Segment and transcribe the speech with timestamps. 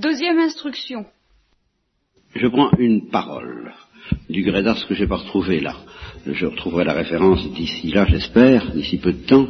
[0.00, 1.06] Deuxième instruction.
[2.36, 3.72] Je prends une parole
[4.30, 5.74] du gré d'Ars que je n'ai pas retrouvé là.
[6.24, 9.48] Je retrouverai la référence d'ici là, j'espère, d'ici peu de temps.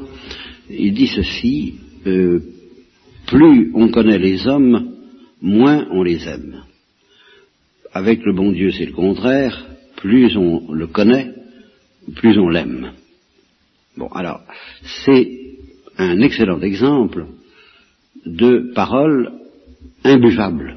[0.70, 1.74] Il dit ceci,
[2.06, 2.40] euh,
[3.26, 4.94] plus on connaît les hommes,
[5.42, 6.64] moins on les aime.
[7.92, 9.66] Avec le bon Dieu, c'est le contraire.
[9.96, 11.30] Plus on le connaît,
[12.14, 12.92] plus on l'aime.
[13.98, 14.40] Bon, alors,
[15.04, 15.28] c'est
[15.98, 17.26] un excellent exemple
[18.24, 19.38] de parole
[20.04, 20.76] imbuvable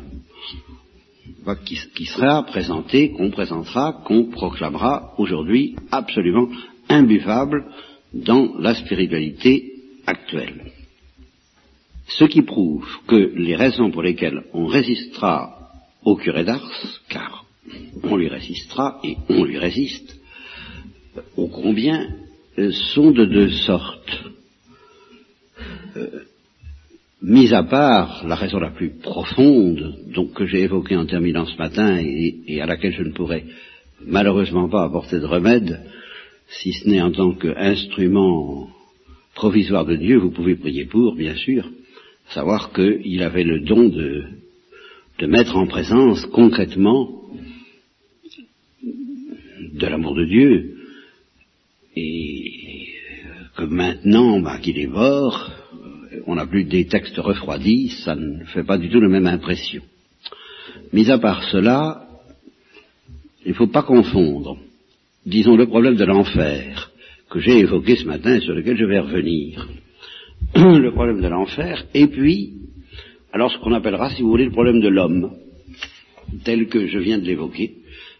[1.65, 6.47] qui, qui sera présentée, qu'on présentera, qu'on proclamera aujourd'hui absolument
[6.89, 7.65] imbuvable
[8.13, 9.73] dans la spiritualité
[10.05, 10.71] actuelle.
[12.07, 15.57] Ce qui prouve que les raisons pour lesquelles on résistera
[16.03, 17.45] au curé d'Ars, car
[18.03, 20.19] on lui résistera et on lui résiste,
[21.37, 22.09] ô combien
[22.57, 24.23] euh, sont de deux sortes.
[25.95, 26.25] Euh,
[27.21, 31.57] mis à part la raison la plus profonde, donc que j'ai évoquée en terminant ce
[31.57, 33.45] matin et, et, à laquelle je ne pourrais
[34.05, 35.81] malheureusement pas apporter de remède,
[36.47, 38.69] si ce n'est en tant qu'instrument
[39.35, 41.69] provisoire de Dieu, vous pouvez prier pour, bien sûr,
[42.29, 44.23] savoir qu'il avait le don de,
[45.19, 47.21] de mettre en présence concrètement
[49.73, 50.75] de l'amour de Dieu,
[51.95, 52.87] et
[53.55, 55.60] que maintenant bah, qu'il est mort,
[56.25, 59.81] on n'a plus des textes refroidis, ça ne fait pas du tout la même impression.
[60.93, 62.05] Mis à part cela,
[63.45, 64.57] il ne faut pas confondre,
[65.25, 66.91] disons, le problème de l'enfer,
[67.29, 69.67] que j'ai évoqué ce matin et sur lequel je vais revenir,
[70.55, 72.53] le problème de l'enfer, et puis,
[73.33, 75.31] alors ce qu'on appellera, si vous voulez, le problème de l'homme,
[76.43, 77.75] tel que je viens de l'évoquer.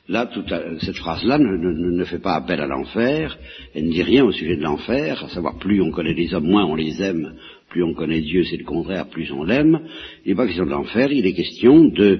[0.08, 3.38] Là, toute cette phrase-là ne, fait pas appel à l'enfer,
[3.74, 6.48] elle ne dit rien au sujet de l'enfer, à savoir plus on connaît les hommes,
[6.48, 7.36] moins on les aime,
[7.72, 9.80] plus on connaît Dieu, c'est le contraire, plus on l'aime.
[10.26, 12.20] Il n'est pas question de l'enfer, il est question de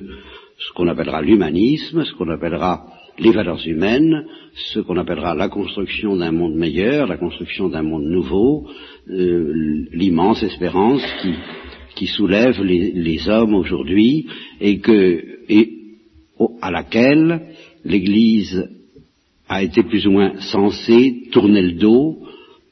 [0.58, 2.88] ce qu'on appellera l'humanisme, ce qu'on appellera
[3.20, 4.26] les valeurs humaines,
[4.74, 8.68] ce qu'on appellera la construction d'un monde meilleur, la construction d'un monde nouveau,
[9.10, 11.04] euh, l'immense espérance
[11.96, 14.26] qui, soulève les, les hommes aujourd'hui
[14.60, 15.70] et que et
[16.60, 17.54] à laquelle
[17.86, 18.68] l'Église
[19.48, 22.18] a été plus ou moins censée tourner le dos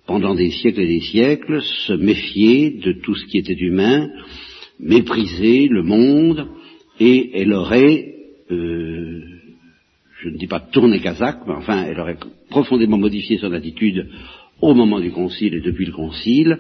[0.10, 4.10] pendant des siècles et des siècles, se méfier de tout ce qui était humain,
[4.80, 6.48] mépriser le monde,
[7.00, 8.16] et elle aurait,
[8.50, 9.22] euh,
[10.20, 12.18] je ne dis pas tourné Kazakh, mais enfin, elle aurait
[12.50, 14.08] profondément modifié son attitude
[14.62, 16.58] au moment du concile et depuis le concile,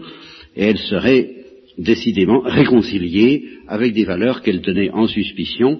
[0.55, 1.31] et elle serait
[1.79, 5.79] décidément réconciliée avec des valeurs qu'elle tenait en suspicion,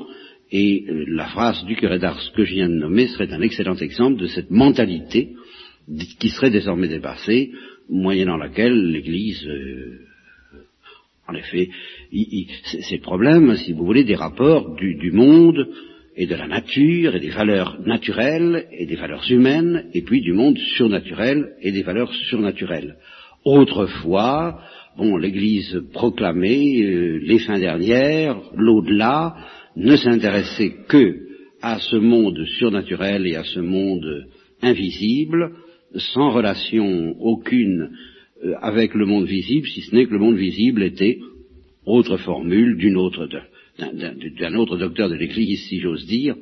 [0.52, 3.76] et euh, la phrase du curé d'Ars que je viens de nommer serait un excellent
[3.76, 5.36] exemple de cette mentalité
[6.20, 7.52] qui serait désormais dépassée,
[7.90, 10.00] moyennant laquelle l'Église, euh,
[11.28, 11.70] en effet,
[12.12, 15.68] c'est le problème, si vous voulez, des rapports du, du, monde
[16.16, 20.34] et de la nature et des valeurs naturelles et des valeurs humaines, et puis du
[20.34, 22.96] monde surnaturel et des valeurs surnaturelles.
[23.46, 24.60] Autrefois,
[24.98, 29.36] bon, l'Église proclamait euh, les fins dernières, l'au-delà,
[29.76, 31.16] ne s'intéressait que
[31.62, 34.28] à ce monde surnaturel et à ce monde
[34.62, 35.54] invisible,
[35.96, 37.92] sans relation aucune
[38.44, 41.20] euh, avec le monde visible, si ce n'est que le monde visible était
[41.86, 43.28] autre formule d'une autre
[43.80, 46.36] d'un autre docteur de l'Église, si j'ose dire,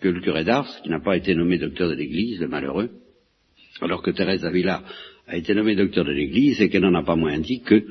[0.00, 2.90] que le curé d'Ars, qui n'a pas été nommé docteur de l'Église, le malheureux,
[3.80, 4.82] alors que Thérèse Avila
[5.26, 7.82] a été nommée docteur de l'Église et qu'elle n'en a pas moins dit que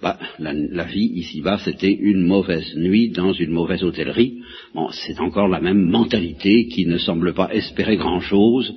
[0.00, 4.40] bah, la, la, vie ici-bas, c'était une mauvaise nuit dans une mauvaise hôtellerie.
[4.74, 8.74] Bon, c'est encore la même mentalité qui ne semble pas espérer grand-chose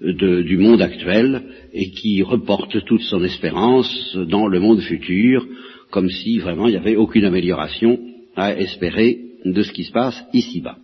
[0.00, 1.42] de, du monde actuel
[1.72, 5.46] et qui reporte toute son espérance dans le monde futur,
[5.90, 7.98] comme si vraiment il n'y avait aucune amélioration
[8.34, 10.76] à espérer de ce qui se passe ici-bas.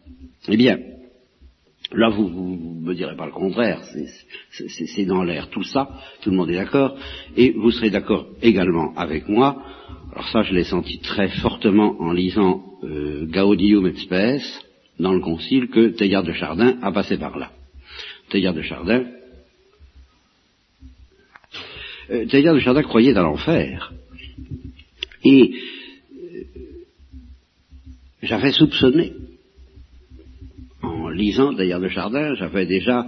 [0.49, 0.79] Eh bien,
[1.93, 3.83] là vous, ne me direz pas le contraire,
[4.51, 5.89] c'est dans l'air tout ça,
[6.23, 6.97] tout le monde est d'accord,
[7.37, 9.63] et vous serez d'accord également avec moi,
[10.13, 14.43] alors ça je l'ai senti très fortement en lisant euh, Gaudium et Spes
[14.99, 17.51] dans le concile que Teilhard de Chardin a passé par là.
[18.33, 19.05] Teilhard de Chardin.
[22.11, 23.93] Euh, Teilhard de Chardin croyait dans l'enfer.
[25.23, 25.53] Et
[26.15, 26.43] euh,
[28.23, 29.13] j'avais soupçonné,
[30.81, 33.07] en lisant Teilhard de Chardin, j'avais déjà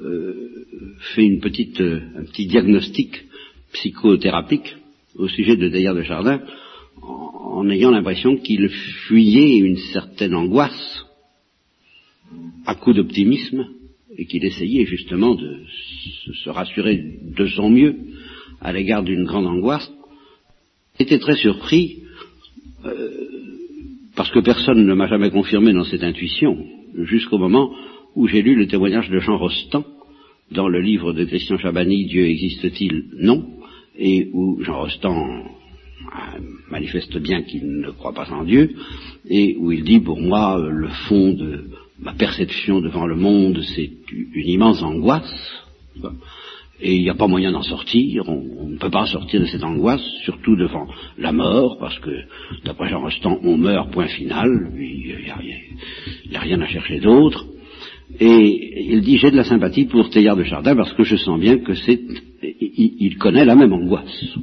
[0.00, 0.66] euh,
[1.14, 3.24] fait une petite, euh, un petit diagnostic
[3.74, 4.76] psychothérapique
[5.16, 6.40] au sujet de Teilhard de Chardin,
[7.02, 11.04] en, en ayant l'impression qu'il fuyait une certaine angoisse
[12.64, 13.68] à coup d'optimisme
[14.16, 15.60] et qu'il essayait justement de
[16.44, 17.02] se rassurer
[17.36, 17.96] de son mieux
[18.60, 19.90] à l'égard d'une grande angoisse,
[20.98, 21.98] était très surpris
[22.84, 23.10] euh,
[24.16, 26.56] parce que personne ne m'a jamais confirmé dans cette intuition,
[27.02, 27.74] jusqu'au moment
[28.14, 29.84] où j'ai lu le témoignage de Jean Rostand
[30.52, 33.06] dans le livre de Christian Chabani, Dieu existe-t-il?
[33.18, 33.44] Non,
[33.98, 35.44] et où Jean Rostand
[36.70, 38.74] manifeste bien qu'il ne croit pas en Dieu,
[39.28, 41.64] et où il dit, pour moi, le fond de
[42.04, 45.64] ma perception devant le monde, c'est une immense angoisse,
[46.80, 49.62] et il n'y a pas moyen d'en sortir, on, ne peut pas sortir de cette
[49.62, 50.86] angoisse, surtout devant
[51.16, 52.10] la mort, parce que,
[52.64, 55.16] d'après Jean Rostand, on meurt, point final, il
[56.30, 57.46] n'y a, rien à chercher d'autre.
[58.20, 61.40] Et il dit, j'ai de la sympathie pour Théard de Chardin, parce que je sens
[61.40, 62.00] bien que c'est,
[62.42, 64.36] il, connaît la même angoisse.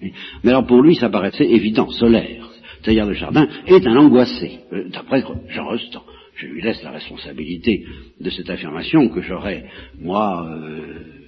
[0.00, 2.48] Mais alors pour lui, ça paraissait évident, solaire.
[2.82, 6.02] Théard de Chardin est un angoissé, euh, d'après Jean Rostand.
[6.36, 7.84] Je lui laisse la responsabilité
[8.20, 9.64] de cette affirmation que j'aurais,
[10.00, 11.22] moi, euh,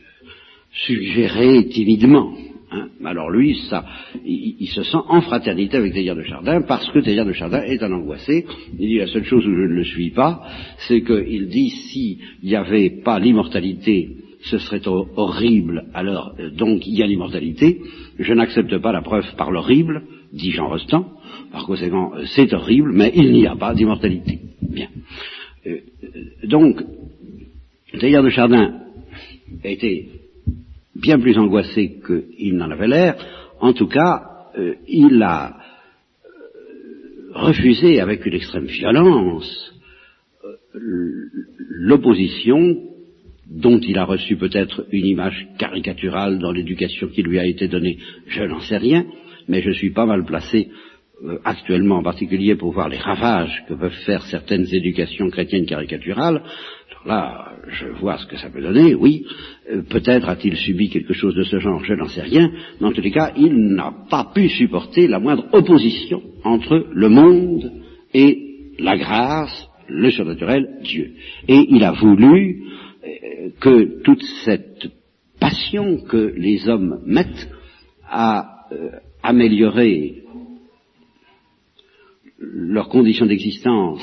[0.87, 2.35] suggéré timidement.
[2.71, 2.89] Hein.
[3.05, 3.85] Alors lui, ça,
[4.25, 7.83] il, se sent en fraternité avec Théard de Chardin parce que Théard de Chardin est
[7.83, 8.47] un angoissé.
[8.79, 10.43] Il dit la seule chose où je ne le suis pas,
[10.89, 15.85] c'est qu'il dit s'il n'y avait pas l'immortalité, ce serait horrible.
[15.95, 17.81] Alors euh, donc il y a l'immortalité.
[18.19, 20.03] Je n'accepte pas la preuve par l'horrible,
[20.33, 21.14] dit Jean Rostand.
[21.53, 24.39] Par conséquent, euh, c'est horrible, mais il n'y a pas d'immortalité.
[24.63, 24.89] Bien.
[25.67, 25.79] Euh,
[26.45, 26.83] donc,
[27.99, 28.81] Théard de Chardin
[29.63, 30.09] a été
[30.97, 33.17] bien plus angoissé qu'il n'en avait l'air.
[33.61, 34.23] En tout cas,
[34.59, 35.57] euh, il a
[36.25, 36.29] euh,
[37.35, 39.73] refusé avec une extrême violence
[40.45, 41.29] euh,
[41.69, 42.77] l'opposition
[43.47, 47.99] dont il a reçu peut-être une image caricaturale dans l'éducation qui lui a été donnée,
[48.27, 49.07] je n'en sais rien,
[49.49, 50.71] mais je suis pas mal placé
[51.45, 56.43] actuellement en particulier pour voir les ravages que peuvent faire certaines éducations chrétiennes caricaturales,
[57.07, 59.27] là, je vois ce que ça peut donner, oui.
[59.71, 62.51] Euh, peut-être a-t-il subi quelque chose de ce genre, je n'en sais rien.
[62.81, 67.09] Mais en tous les cas, il n'a pas pu supporter la moindre opposition entre le
[67.09, 67.73] monde
[68.13, 68.39] et
[68.79, 71.13] la grâce, le surnaturel, Dieu.
[71.49, 72.65] Et il a voulu
[73.05, 74.89] euh, que toute cette
[75.41, 77.49] passion que les hommes mettent
[78.09, 78.91] à euh,
[79.23, 80.23] améliorer
[82.53, 84.01] leurs conditions d'existence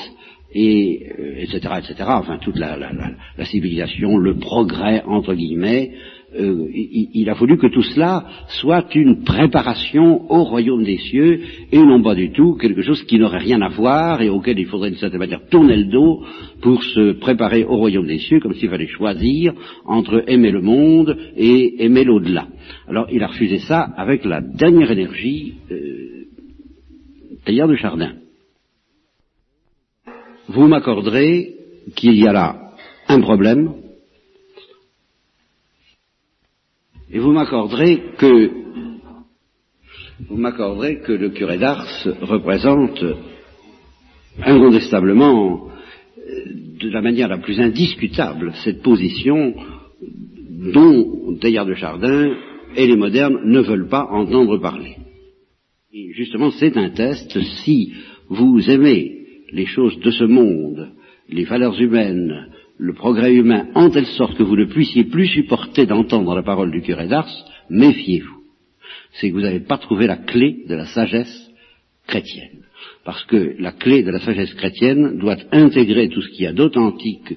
[0.54, 1.06] et
[1.38, 2.90] etc., euh, etc., enfin toute la, la,
[3.38, 5.92] la, civilisation, le progrès, entre guillemets,
[6.38, 8.24] euh, il, a fallu que tout cela
[8.60, 11.40] soit une préparation au royaume des cieux
[11.70, 14.64] et non pas du tout quelque chose qui n'aurait rien à voir et auquel il
[14.64, 16.24] faudrait d'une certaine manière tourner le dos
[16.62, 19.52] pour se préparer au royaume des cieux comme s'il fallait choisir
[19.84, 22.48] entre aimer le monde et aimer l'au-delà.
[22.88, 26.28] Alors il a refusé ça avec la dernière énergie euh,
[27.46, 28.21] de Chardin
[30.52, 31.54] vous m'accorderez
[31.96, 32.72] qu'il y a là
[33.08, 33.72] un problème,
[37.10, 38.50] et vous m'accorderez que
[40.28, 43.02] vous m'accorderez que le curé d'Ars représente
[44.42, 45.68] incontestablement
[46.80, 49.54] de la manière la plus indiscutable cette position
[50.72, 52.36] dont Teilhard de Chardin
[52.76, 54.96] et les modernes ne veulent pas entendre parler.
[56.12, 57.38] Justement, c'est un test.
[57.64, 57.92] Si
[58.28, 59.21] vous aimez
[59.52, 60.90] les choses de ce monde,
[61.28, 65.86] les valeurs humaines, le progrès humain, en telle sorte que vous ne puissiez plus supporter
[65.86, 67.30] d'entendre la parole du curé d'Ars,
[67.70, 68.42] méfiez-vous.
[69.12, 71.50] C'est que vous n'avez pas trouvé la clé de la sagesse
[72.06, 72.64] chrétienne.
[73.04, 76.52] Parce que la clé de la sagesse chrétienne doit intégrer tout ce qu'il y a
[76.52, 77.34] d'authentique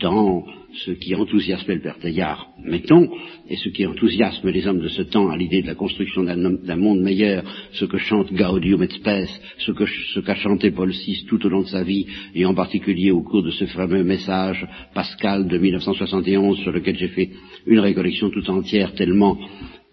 [0.00, 0.44] dans
[0.84, 3.08] ce qui enthousiasme le père Teilhard, mettons,
[3.48, 6.76] et ce qui enthousiasme les hommes de ce temps à l'idée de la construction d'un
[6.76, 11.48] monde meilleur, ce que chante Gaudium et Spes, ce qu'a chanté Paul VI tout au
[11.48, 15.58] long de sa vie, et en particulier au cours de ce fameux message pascal de
[15.58, 17.30] 1971 sur lequel j'ai fait
[17.66, 19.38] une récollection tout entière tellement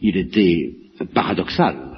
[0.02, 0.74] il était
[1.14, 1.93] paradoxal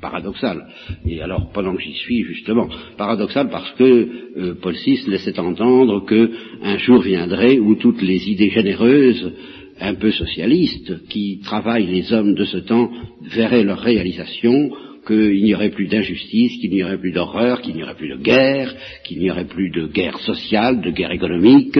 [0.00, 0.66] paradoxal.
[1.06, 6.04] Et alors, pendant que j'y suis, justement, paradoxal parce que euh, Paul VI laissait entendre
[6.06, 9.32] qu'un jour viendrait où toutes les idées généreuses,
[9.80, 12.90] un peu socialistes, qui travaillent les hommes de ce temps,
[13.22, 14.70] verraient leur réalisation,
[15.06, 18.22] qu'il n'y aurait plus d'injustice, qu'il n'y aurait plus d'horreur, qu'il n'y aurait plus de
[18.22, 21.78] guerre, qu'il n'y aurait plus de guerre sociale, de guerre économique,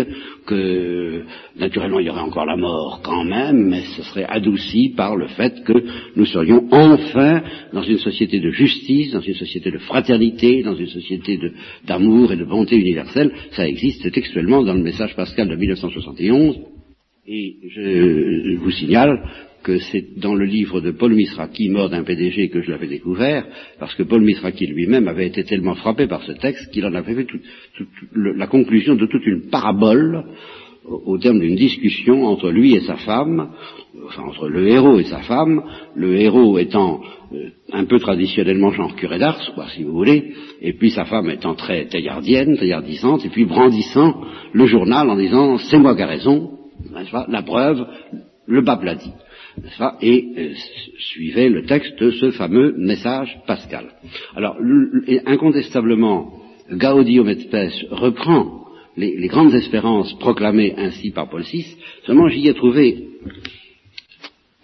[0.50, 1.22] que
[1.56, 5.28] naturellement il y aurait encore la mort quand même, mais ce serait adouci par le
[5.28, 5.72] fait que
[6.16, 7.42] nous serions enfin
[7.72, 11.38] dans une société de justice, dans une société de fraternité, dans une société
[11.86, 13.30] d'amour et de bonté universelle.
[13.52, 16.58] Ça existe textuellement dans le message pascal de 1971.
[17.28, 19.22] Et je vous signale
[19.62, 23.46] que c'est dans le livre de Paul Misraki, Mort d'un PDG, que je l'avais découvert,
[23.78, 27.14] parce que Paul Misraki lui-même avait été tellement frappé par ce texte qu'il en avait
[27.14, 27.26] fait
[28.14, 30.24] la conclusion de toute une parabole
[30.84, 33.50] au, terme d'une discussion entre lui et sa femme,
[34.06, 35.62] enfin entre le héros et sa femme,
[35.94, 37.00] le héros étant
[37.32, 41.30] euh, un peu traditionnellement genre curé d'Ars, quoi, si vous voulez, et puis sa femme
[41.30, 46.06] étant très taillardienne, taillardissante, et puis brandissant le journal en disant c'est moi qui ai
[46.06, 46.58] raison,
[47.28, 47.86] la preuve,
[48.46, 49.12] le pape l'a dit.
[50.00, 50.52] Et euh,
[50.98, 53.86] suivait le texte de ce fameux message pascal.
[54.36, 54.56] Alors,
[55.26, 56.32] incontestablement,
[56.70, 58.66] Gaudium et Spes reprend
[58.96, 61.66] les, grandes espérances proclamées ainsi par Paul VI,
[62.04, 63.08] seulement j'y ai trouvé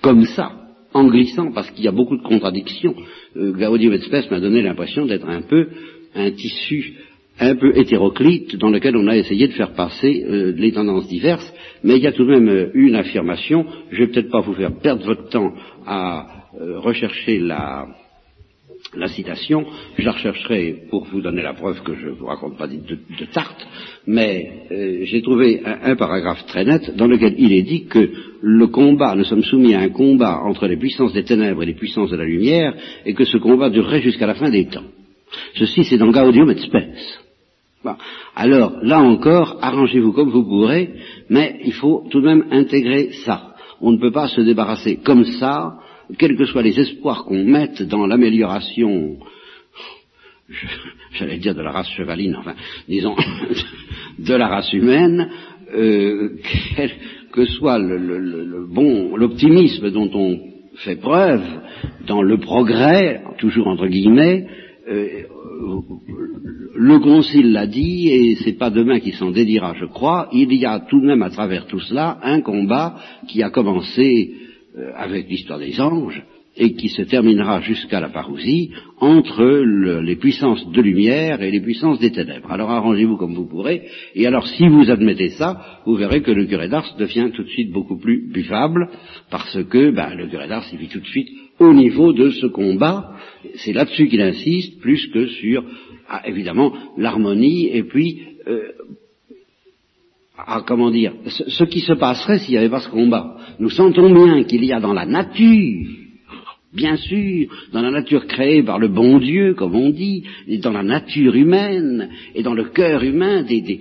[0.02, 0.52] comme ça,
[0.93, 2.95] en glissant, parce qu'il y a beaucoup de contradictions.
[3.37, 5.69] Euh, Gaudium et Spes m'a donné l'impression d'être un peu
[6.14, 6.95] un tissu
[7.38, 11.52] un peu hétéroclite dans lequel on a essayé de faire passer euh, les tendances diverses,
[11.83, 14.40] mais il y a tout de même euh, une affirmation, je ne vais peut-être pas
[14.40, 15.52] vous faire perdre votre temps
[15.87, 16.26] à
[16.61, 17.87] euh, rechercher la,
[19.09, 19.66] citation,
[19.99, 22.76] je la rechercherai pour vous donner la preuve que je ne vous raconte pas de,
[22.76, 23.66] de, tarte,
[24.07, 29.14] mais j'ai trouvé un, paragraphe très net dans lequel il est dit que le combat,
[29.14, 32.16] nous sommes soumis à un combat entre les puissances des ténèbres et les puissances de
[32.16, 32.75] la lumière,
[33.05, 34.85] et que ce combat durerait jusqu'à la fin des temps.
[35.57, 37.25] Ceci, c'est dans Gaudium et Spes.
[38.35, 40.95] Alors, là encore, arrangez-vous comme vous pourrez,
[41.28, 43.55] mais il faut tout de même intégrer ça.
[43.81, 45.78] On ne peut pas se débarrasser comme ça,
[46.19, 49.16] quels que soient les espoirs qu'on mette dans l'amélioration,
[51.12, 52.55] j'allais dire de la race chevaline, enfin,
[52.88, 53.16] disons,
[54.19, 55.28] de la race humaine,
[55.75, 56.38] euh,
[56.75, 56.93] quel
[57.33, 60.38] que soit le bon, l'optimisme dont on
[60.76, 61.43] fait preuve
[62.07, 64.47] dans le progrès, toujours entre guillemets,
[64.88, 65.23] euh,
[66.75, 70.64] le Concile l'a dit, et c'est pas demain qu'il s'en dédira, je crois, il y
[70.64, 72.97] a tout de même à travers tout cela un combat
[73.28, 74.35] qui a commencé
[74.76, 76.23] euh, avec l'histoire des anges
[76.57, 79.45] et qui se terminera jusqu'à la parousie entre
[80.00, 82.50] les puissances de lumière et les puissances des ténèbres.
[82.50, 83.83] Alors arrangez-vous comme vous pourrez,
[84.14, 87.49] et alors si vous admettez ça, vous verrez que le curé d'Ars devient tout de
[87.49, 88.88] suite beaucoup plus buvable,
[89.31, 91.28] parce que ben, le curé d'Ars vit tout de suite
[91.59, 93.13] au niveau de ce combat,
[93.57, 95.65] c'est là-dessus qu'il insiste, plus que sur,
[96.09, 98.73] ah, évidemment, l'harmonie, et puis, euh,
[100.39, 103.37] ah, comment dire, ce, qui se passerait s'il n'y avait pas ce combat.
[103.59, 105.89] Nous sentons bien qu'il y a dans la nature,
[106.75, 110.73] bien sûr, dans la nature créée par le bon Dieu, comme on dit, et dans
[110.73, 113.81] la nature humaine, et dans le cœur humain, des, des,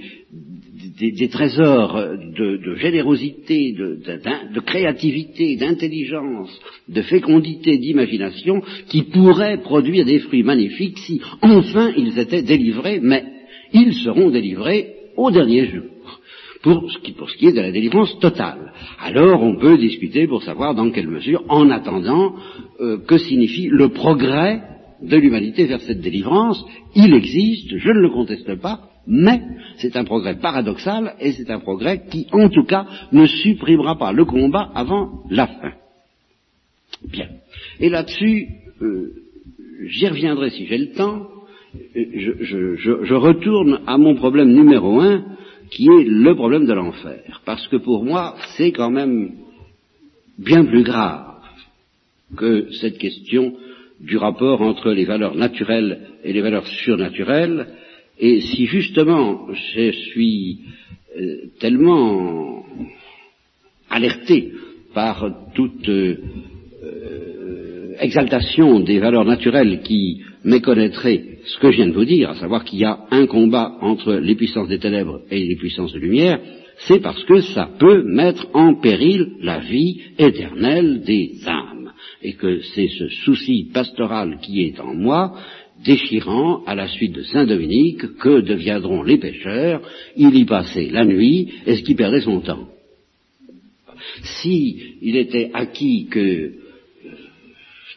[0.98, 2.00] des, trésors
[2.38, 6.50] de, générosité, de, créativité, d'intelligence,
[6.88, 13.24] de fécondité, d'imagination, qui pourraient produire des fruits magnifiques si enfin ils étaient délivrés, mais
[13.74, 15.84] ils seront délivrés au dernier jour.
[16.64, 18.74] Pour ce, qui, est de la délivrance totale.
[19.00, 22.34] Alors on peut discuter pour savoir dans quelle mesure, en attendant,
[22.80, 24.64] euh, que signifie le progrès
[25.00, 26.66] de l'humanité vers cette délivrance.
[26.96, 29.42] Il existe, je ne le conteste pas, mais
[29.78, 34.12] c'est un progrès paradoxal et c'est un progrès qui, en tout cas, ne supprimera pas
[34.12, 35.74] le combat avant la fin.
[37.04, 37.30] Bien.
[37.80, 38.48] Et là-dessus,
[38.82, 39.14] euh,
[39.86, 41.28] j'y reviendrai si j'ai le temps.
[41.96, 45.26] Euh, je, je, retourne à mon problème numéro un,
[45.72, 47.42] qui est le problème de l'enfer.
[47.46, 49.34] Parce que pour moi, c'est quand même
[50.38, 51.36] bien plus grave
[52.38, 53.54] que cette question
[54.00, 57.68] du rapport entre les valeurs naturelles et les valeurs surnaturelles,
[58.20, 60.60] et si justement je suis
[61.20, 62.66] euh, tellement
[63.90, 64.52] alerté
[64.94, 66.18] par toute euh,
[68.00, 72.64] exaltation des valeurs naturelles qui méconnaîtrait ce que je viens de vous dire, à savoir
[72.64, 76.40] qu'il y a un combat entre les puissances des ténèbres et les puissances de lumière,
[76.88, 81.92] c'est parce que ça peut mettre en péril la vie éternelle des âmes,
[82.22, 85.36] et que c'est ce souci pastoral qui est en moi
[85.86, 89.82] déchirant à la suite de Saint Dominique que deviendront les pêcheurs,
[90.18, 92.68] il y passait la nuit, est-ce qu'il perdait son temps?
[94.24, 96.52] Si il était acquis que euh,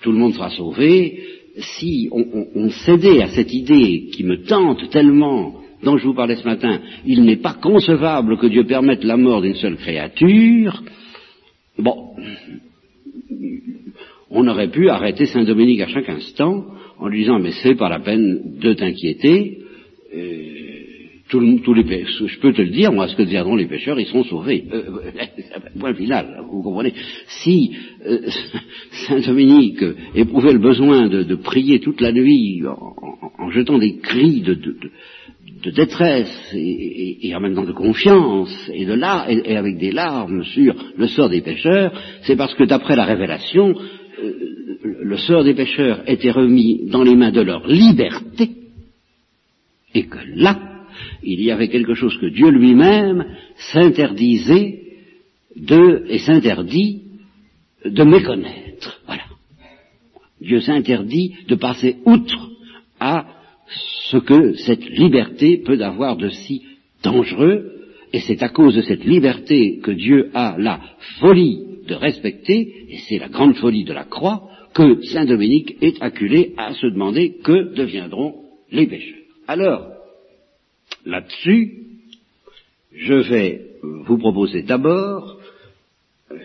[0.03, 1.19] tout le monde sera sauvé,
[1.57, 6.45] si on, cédait à cette idée qui me tente tellement, dont je vous parlais ce
[6.45, 10.83] matin, il n'est pas concevable que Dieu permette la mort d'une seule créature,
[11.79, 12.11] bon,
[14.31, 16.65] on aurait pu arrêter Saint Dominique à chaque instant
[16.99, 19.59] en lui disant mais c'est pas la peine de t'inquiéter.
[20.15, 20.59] Euh,
[21.29, 24.07] tous les pêcheurs, je peux te le dire, moi, ce que deviendront les pêcheurs, ils
[24.07, 24.65] seront sauvés.
[24.73, 24.83] Euh,
[25.79, 26.95] point final, vous comprenez.
[27.43, 27.77] Si
[28.07, 28.21] euh,
[29.07, 34.59] Saint Dominique éprouvait le besoin de, prier toute la nuit en, jetant des cris de,
[35.71, 40.75] détresse et, en même temps de confiance et de là et, avec des larmes sur
[40.97, 43.75] le sort des pêcheurs, c'est parce que d'après la révélation,
[45.09, 48.51] le sort des pécheurs était remis dans les mains de leur liberté,
[49.95, 50.85] et que là,
[51.23, 53.25] il y avait quelque chose que Dieu lui-même
[53.57, 54.83] s'interdisait
[55.57, 57.03] de, et s'interdit
[57.87, 59.01] de méconnaître.
[59.07, 59.23] Voilà.
[60.43, 62.51] Dieu s'interdit de passer outre
[63.01, 63.27] à
[64.11, 66.65] ce que cette liberté peut avoir de si
[67.03, 67.73] dangereux,
[68.13, 70.81] et c'est à cause de cette liberté que Dieu a la
[71.19, 76.01] folie de respecter, et c'est la grande folie de la croix, que Saint Dominique est
[76.03, 79.19] acculé à se demander que deviendront les pécheurs.
[79.47, 79.89] Alors,
[81.05, 81.79] là-dessus,
[82.93, 85.39] je vais vous proposer d'abord
[86.31, 86.37] euh,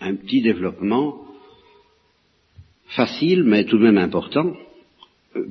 [0.00, 1.22] un petit développement
[2.88, 4.52] facile, mais tout de même important,
[5.36, 5.46] euh,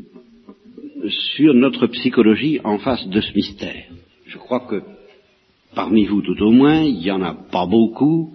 [1.35, 3.85] sur notre psychologie en face de ce mystère.
[4.25, 4.81] Je crois que
[5.75, 8.33] parmi vous tout au moins, il n'y en a pas beaucoup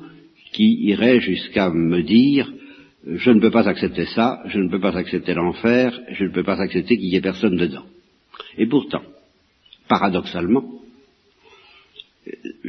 [0.52, 2.52] qui iraient jusqu'à me dire
[3.07, 6.42] je ne peux pas accepter ça, je ne peux pas accepter l'enfer, je ne peux
[6.42, 7.85] pas accepter qu'il y ait personne dedans.
[8.59, 9.02] Et pourtant,
[9.88, 10.64] paradoxalement,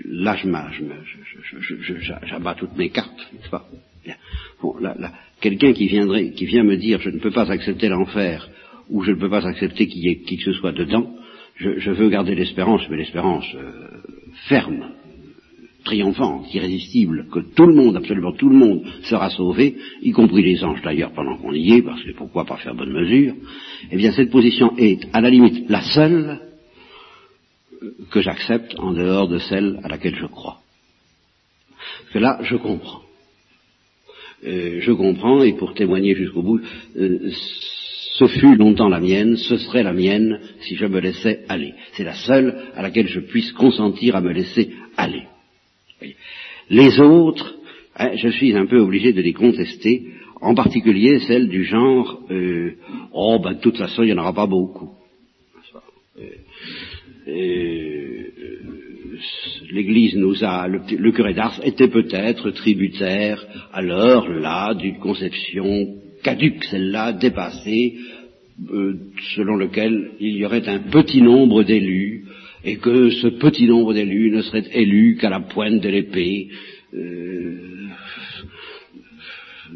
[0.05, 3.67] là je, j'abats toutes mes cartes, n'est-ce pas?
[4.61, 7.89] Bon, là, là, quelqu'un qui viendrait, qui vient me dire je ne peux pas accepter
[7.89, 8.49] l'enfer,
[8.89, 11.15] ou je ne peux pas accepter qu'il y ait qui que ce soit dedans,
[11.55, 14.01] je, veux garder l'espérance, mais l'espérance euh,
[14.47, 14.93] ferme,
[15.83, 20.63] triomphante, irrésistible, que tout le monde, absolument tout le monde, sera sauvé, y compris les
[20.63, 23.33] anges d'ailleurs pendant qu'on y est, parce que pourquoi pas faire bonne mesure,
[23.91, 26.39] eh bien cette position est à la limite la seule
[28.11, 30.59] que j'accepte en dehors de celle à laquelle je crois.
[31.77, 33.01] Parce que là, je comprends.
[34.45, 36.61] Euh, je comprends, et pour témoigner jusqu'au bout,
[36.97, 37.31] euh,
[38.13, 41.73] ce fut longtemps la mienne, ce serait la mienne si je me laissais aller.
[41.93, 45.23] C'est la seule à laquelle je puisse consentir à me laisser aller.
[46.71, 47.53] Les autres,
[47.97, 50.03] hein, je suis un peu obligé de les contester,
[50.39, 52.75] en particulier celles du genre euh,
[53.11, 54.89] oh ben de toute façon il n'y en aura pas beaucoup.
[59.69, 67.11] L'Église nous a, le, curé d'Ars était peut-être tributaire alors là d'une conception caduque, celle-là,
[67.11, 67.97] dépassée,
[68.71, 68.93] euh,
[69.35, 72.25] selon lequel il y aurait un petit nombre d'élus,
[72.63, 76.47] et que ce petit nombre d'élus ne serait élu qu'à la pointe de l'épée,
[76.93, 77.70] euh,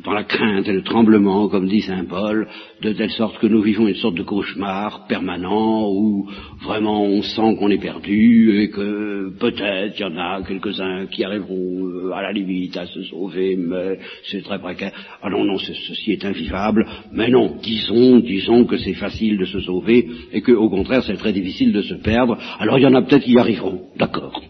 [0.04, 2.48] dans la crainte et le tremblement, comme dit Saint Paul,
[2.82, 6.30] de telle sorte que nous vivons une sorte de cauchemar permanent où
[6.64, 11.24] vraiment on sent qu'on est perdu et que peut-être il y en a quelques-uns qui
[11.24, 14.92] arriveront euh, à la limite à se sauver, mais c'est très précaire.
[15.22, 19.62] Ah non, non, ceci est invivable, mais non, disons, disons que c'est facile de se
[19.62, 22.38] sauver et que au contraire c'est très difficile de se perdre.
[22.60, 24.42] Alors il y en a peut-être qui y arriveront, d'accord.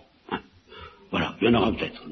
[1.11, 2.03] Voilà, il y en aura peut-être.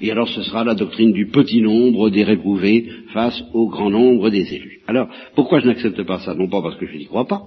[0.00, 4.30] Et alors ce sera la doctrine du petit nombre des réprouvés face au grand nombre
[4.30, 4.80] des élus.
[4.86, 6.34] Alors, pourquoi je n'accepte pas ça?
[6.34, 7.42] Non pas parce que je n'y crois pas,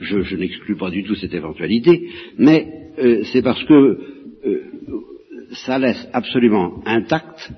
[0.00, 3.74] je, n'exclus pas du tout cette éventualité, mais euh, c'est parce que
[4.46, 4.62] euh,
[5.66, 7.50] ça laisse absolument intact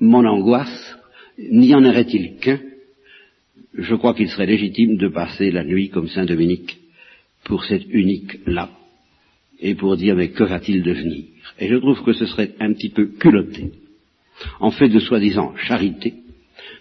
[0.00, 0.98] mon angoisse,
[1.38, 2.58] n'y en aurait-il qu'un,
[3.74, 6.78] je crois qu'il serait légitime de passer la nuit comme Saint Dominique
[7.44, 8.70] pour cette unique-là
[9.62, 11.24] et pour dire mais que va-t-il devenir?
[11.58, 13.72] Et je trouve que ce serait un petit peu culotté,
[14.60, 16.14] en fait de soi-disant charité,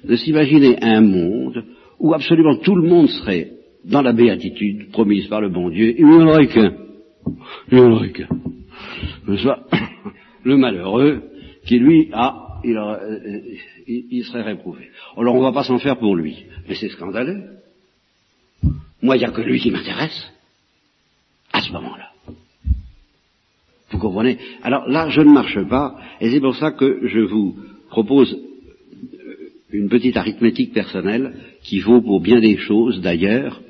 [0.04, 1.63] de s'imaginer un monde
[2.00, 3.52] où absolument tout le monde serait
[3.86, 6.74] dans la béatitude promise par le bon Dieu, il n'y en aurait qu'un.
[7.72, 8.28] Il n'y en aurait qu'un.
[10.44, 11.22] Le malheureux
[11.67, 13.39] qui lui a, il, euh,
[13.88, 14.89] il, serait réprouvé.
[15.15, 17.44] Alors on ne va pas s'en faire pour lui, mais c'est scandaleux.
[19.04, 20.32] Moi, il n'y a que lui qui m'intéresse,
[21.54, 22.11] à ce moment-là.
[24.64, 27.56] Alors là, je ne marche pas, et c'est pour ça que je vous
[27.90, 31.34] propose euh, une petite arithmétique personnelle
[31.64, 33.62] qui vaut pour bien des choses d'ailleurs,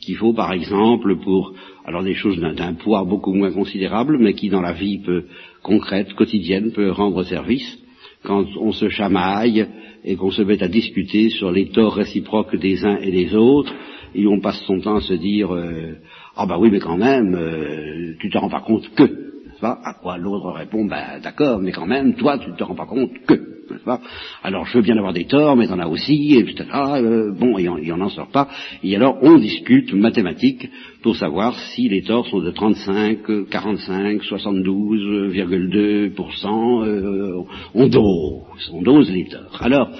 [0.00, 4.48] qui vaut par exemple pour alors des choses d'un poids beaucoup moins considérable, mais qui
[4.48, 5.24] dans la vie peut,
[5.62, 7.78] concrète, quotidienne, peut rendre service,
[8.22, 9.66] quand on se chamaille
[10.04, 13.72] et qu'on se met à discuter sur les torts réciproques des uns et des autres,
[14.14, 15.94] et on passe son temps à se dire euh,
[16.36, 19.27] ah bah oui mais quand même euh, tu te rends pas compte que
[19.66, 22.84] à quoi l'autre répond, ben d'accord, mais quand même, toi, tu ne te rends pas
[22.86, 24.00] compte que, n'est-ce pas
[24.42, 26.64] Alors, je veux bien avoir des torts, mais t'en as aussi, etc.
[26.74, 28.48] Euh, bon, et on n'en sort pas.
[28.82, 30.66] Et alors, on discute mathématiques
[31.02, 36.84] pour savoir si les torts sont de 35, 45, 72,2%.
[36.84, 37.42] Euh,
[37.74, 39.60] on dose, on dose les torts.
[39.60, 39.90] Alors,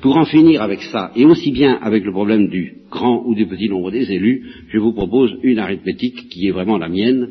[0.00, 3.46] pour en finir avec ça, et aussi bien avec le problème du grand ou du
[3.46, 7.30] petit nombre des élus, je vous propose une arithmétique qui est vraiment la mienne,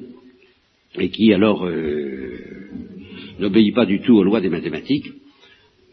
[0.96, 2.70] et qui alors euh,
[3.40, 5.12] n'obéit pas du tout aux lois des mathématiques,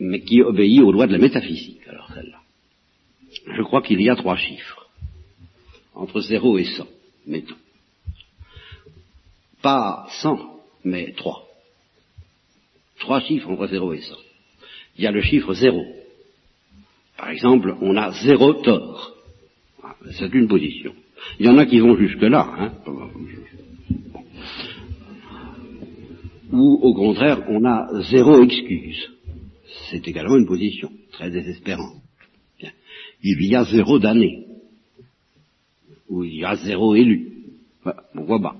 [0.00, 2.40] mais qui obéit aux lois de la métaphysique, alors celle-là.
[3.54, 4.88] Je crois qu'il y a trois chiffres,
[5.94, 6.86] entre 0 et 100,
[7.26, 7.56] mettons.
[9.62, 10.38] pas 100,
[10.84, 11.44] mais 3.
[13.00, 14.14] Trois chiffres entre 0 et 100.
[14.96, 15.84] Il y a le chiffre 0.
[17.16, 19.14] Par exemple, on a zéro tort.
[19.82, 20.94] Ah, c'est une position.
[21.38, 22.54] Il y en a qui vont jusque-là.
[22.58, 22.72] Hein.
[26.54, 29.10] Ou au contraire, on a zéro excuse.
[29.90, 32.00] C'est également une position très désespérante.
[33.24, 34.46] Il y a zéro damné.
[36.08, 37.32] Ou il y a zéro élu.
[38.14, 38.56] pourquoi pas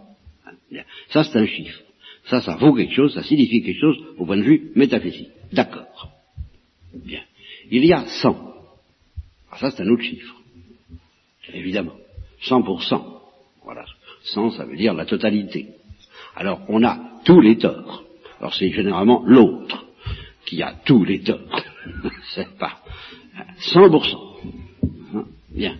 [1.11, 1.81] Ça, c'est un chiffre.
[2.25, 5.29] Ça, ça vaut quelque chose, ça signifie quelque chose au point de vue métaphysique.
[5.53, 6.11] D'accord.
[6.95, 7.23] Bien.
[7.71, 8.55] Il y a 100.
[9.53, 10.35] Ah, ça, c'est un autre chiffre.
[11.53, 11.95] Évidemment.
[12.43, 13.21] 100%.
[13.63, 13.85] Voilà.
[14.25, 15.69] 100, ça veut dire la totalité.
[16.37, 18.05] Alors, on a tous les torts.
[18.41, 19.85] Alors, c'est généralement l'autre
[20.47, 21.63] qui a tous les torts.
[22.35, 22.79] c'est pas
[23.73, 24.17] 100%.
[25.15, 25.25] Hein?
[25.51, 25.77] Bien.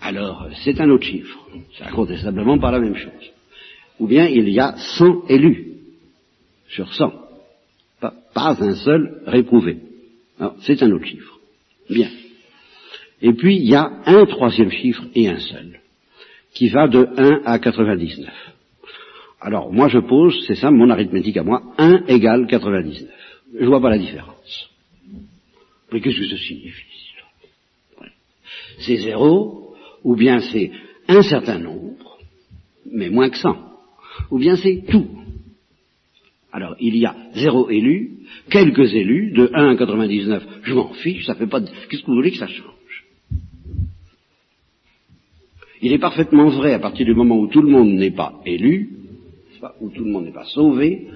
[0.00, 1.38] Alors, c'est un autre chiffre.
[1.76, 3.32] C'est incontestablement pas la même chose.
[3.98, 5.72] Ou bien il y a 100 élus
[6.68, 7.12] sur 100.
[8.00, 9.78] Pas, pas un seul réprouvé.
[10.62, 11.38] C'est un autre chiffre.
[11.88, 12.10] Bien.
[13.20, 15.80] Et puis il y a un troisième chiffre et un seul,
[16.54, 18.28] qui va de 1 à 99.
[19.44, 23.08] Alors moi je pose, c'est ça mon arithmétique à moi, 1 égale 99.
[23.58, 24.70] Je vois pas la différence.
[25.92, 26.84] Mais qu'est-ce que ça signifie
[28.78, 29.74] C'est zéro,
[30.04, 30.70] ou bien c'est
[31.08, 32.18] un certain nombre,
[32.90, 33.56] mais moins que 100,
[34.30, 35.08] ou bien c'est tout.
[36.52, 38.18] Alors, il y a zéro élu,
[38.50, 41.68] quelques élus, de 1 à 99, je m'en fiche, ça fait pas de...
[41.88, 43.06] Qu'est-ce que vous voulez que ça change?
[45.80, 49.01] Il est parfaitement vrai, à partir du moment où tout le monde n'est pas élu,
[49.80, 51.08] où tout le monde n'est pas sauvé,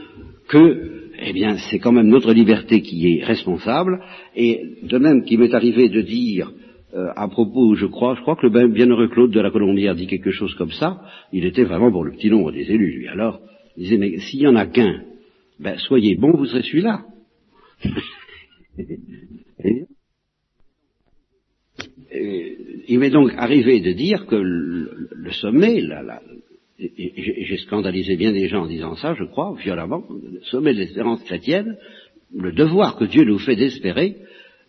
[0.48, 4.00] que, eh bien, c'est quand même notre liberté qui est responsable,
[4.35, 6.52] et de même qu'il m'est arrivé de dire,
[6.94, 9.94] euh, à propos, je crois, je crois que le bienheureux Claude de la Colombie a
[9.94, 11.00] dit quelque chose comme ça,
[11.32, 13.09] il était vraiment pour le petit nombre des élus, lui.
[13.09, 13.40] Alors,
[13.76, 15.02] il disait, mais s'il y en a qu'un,
[15.59, 17.04] ben, soyez bon, vous serez celui-là.
[22.88, 25.82] il m'est donc arrivé de dire que le, sommet, et,
[26.79, 31.23] j'ai scandalisé bien des gens en disant ça, je crois, violemment, le sommet de l'espérance
[31.25, 31.77] chrétienne,
[32.35, 34.17] le devoir que Dieu nous fait d'espérer,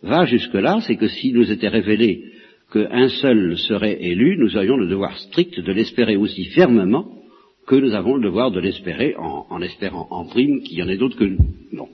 [0.02, 2.24] va jusque-là, c'est que s'il nous était révélé
[2.72, 7.06] qu'un seul serait élu, nous aurions le devoir strict de l'espérer aussi fermement
[7.66, 10.96] que nous avons le devoir de l'espérer en, espérant en prime qu'il y en ait
[10.96, 11.24] d'autres que
[11.72, 11.88] nous.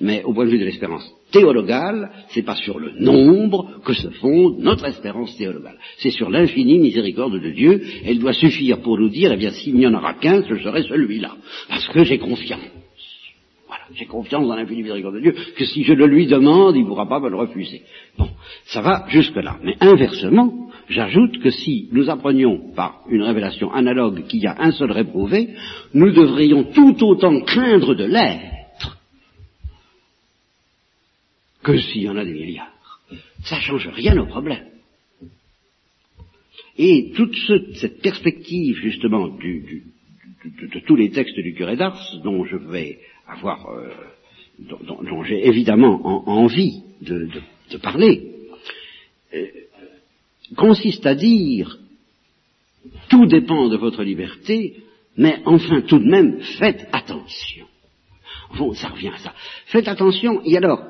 [0.00, 4.08] Mais au point de vue de l'espérance théologale, c'est pas sur le nombre que se
[4.10, 5.78] fonde notre espérance théologale.
[5.98, 7.82] C'est sur l'infinie miséricorde de Dieu.
[8.04, 10.82] Elle doit suffire pour nous dire, eh bien, s'il n'y en aura qu'un, ce serait
[10.82, 11.36] celui-là.
[11.68, 12.60] Parce que j'ai confiance.
[13.66, 13.84] Voilà.
[13.94, 16.88] J'ai confiance dans l'infinie miséricorde de Dieu, que si je le lui demande, il ne
[16.88, 17.82] pourra pas me le refuser.
[18.16, 18.28] Bon.
[18.64, 19.58] Ça va jusque-là.
[19.62, 24.72] Mais inversement, J'ajoute que si nous apprenions par une révélation analogue qu'il y a un
[24.72, 25.50] seul réprouvé,
[25.92, 28.57] nous devrions tout autant craindre de l'être
[31.62, 32.72] que s'il y en a des milliards.
[33.44, 34.66] Ça ne change rien au problème.
[36.76, 37.34] Et toute
[37.74, 43.90] cette perspective justement de, tous les textes du curé d'Ars, dont je vais avoir, euh,
[44.60, 47.28] dont, j'ai évidemment envie de,
[47.82, 48.32] parler,
[49.34, 49.46] euh,
[50.56, 51.78] consiste à dire
[53.08, 54.76] tout dépend de votre liberté,
[55.16, 57.66] mais enfin tout de même faites attention.
[58.56, 59.34] Bon, ça revient à ça.
[59.66, 60.82] Faites attention, et alors,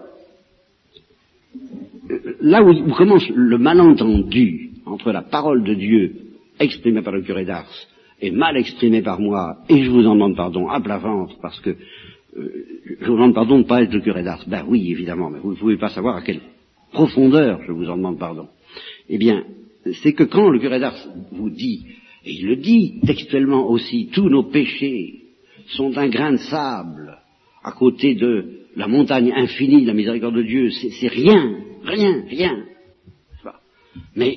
[2.41, 6.17] là où, commence le malentendu entre la parole de Dieu
[6.59, 7.71] exprimée par le curé d'Ars
[8.21, 11.61] et mal exprimée par moi, et je vous en demande pardon à plat ventre, parce
[11.61, 12.67] que euh,
[13.01, 14.45] je vous demande pardon de ne pas être le curé d'Ars.
[14.49, 16.41] Ben oui, évidemment, mais vous ne pouvez pas savoir à quelle
[16.93, 18.49] profondeur je vous en demande pardon.
[19.09, 19.45] Eh bien,
[20.03, 20.99] c'est que quand le curé d'Ars
[21.31, 21.87] vous dit,
[22.25, 25.23] et il le dit textuellement aussi, tous nos péchés
[25.69, 27.19] sont un grain de sable
[27.63, 32.65] à côté de la montagne infinie la miséricorde de Dieu, c'est rien, rien, rien.
[34.15, 34.37] Mais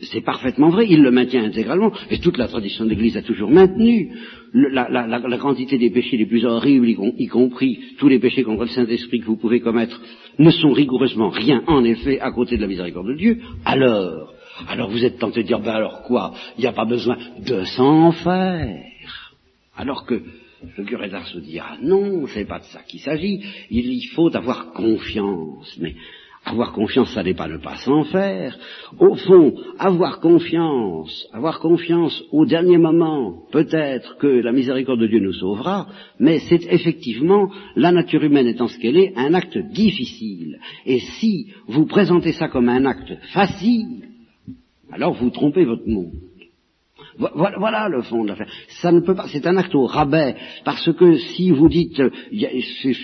[0.00, 3.50] c'est parfaitement vrai, il le maintient intégralement, et toute la tradition de l'Église a toujours
[3.50, 4.10] maintenu
[4.54, 9.20] la, quantité des péchés les plus horribles, y, compris tous les péchés contre le Saint-Esprit
[9.20, 10.00] que vous pouvez commettre,
[10.38, 13.38] ne sont rigoureusement rien, en effet, à côté de la miséricorde de Dieu.
[13.66, 14.32] Alors,
[14.68, 16.32] alors vous êtes tenté de dire, ben alors quoi?
[16.56, 18.82] Il n'y a pas besoin de s'en faire.
[19.76, 20.22] Alors que
[20.76, 24.72] le curé se dit, ah non, c'est pas de ça qu'il s'agit, il faut avoir
[24.72, 25.76] confiance.
[25.80, 25.94] Mais
[26.44, 28.56] avoir confiance, ça n'est pas ne pas s'en faire.
[28.98, 35.20] Au fond, avoir confiance, avoir confiance au dernier moment, peut-être que la miséricorde de Dieu
[35.20, 35.86] nous sauvera,
[36.18, 40.58] mais c'est effectivement, la nature humaine étant ce qu'elle est, un acte difficile.
[40.84, 44.08] Et si vous présentez ça comme un acte facile,
[44.92, 46.12] alors vous trompez votre monde.
[47.18, 48.48] Voilà, le fond de l'affaire.
[48.80, 52.38] Ça ne peut pas, c'est un acte au rabais, parce que si vous dites, il
[52.38, 52.94] n'y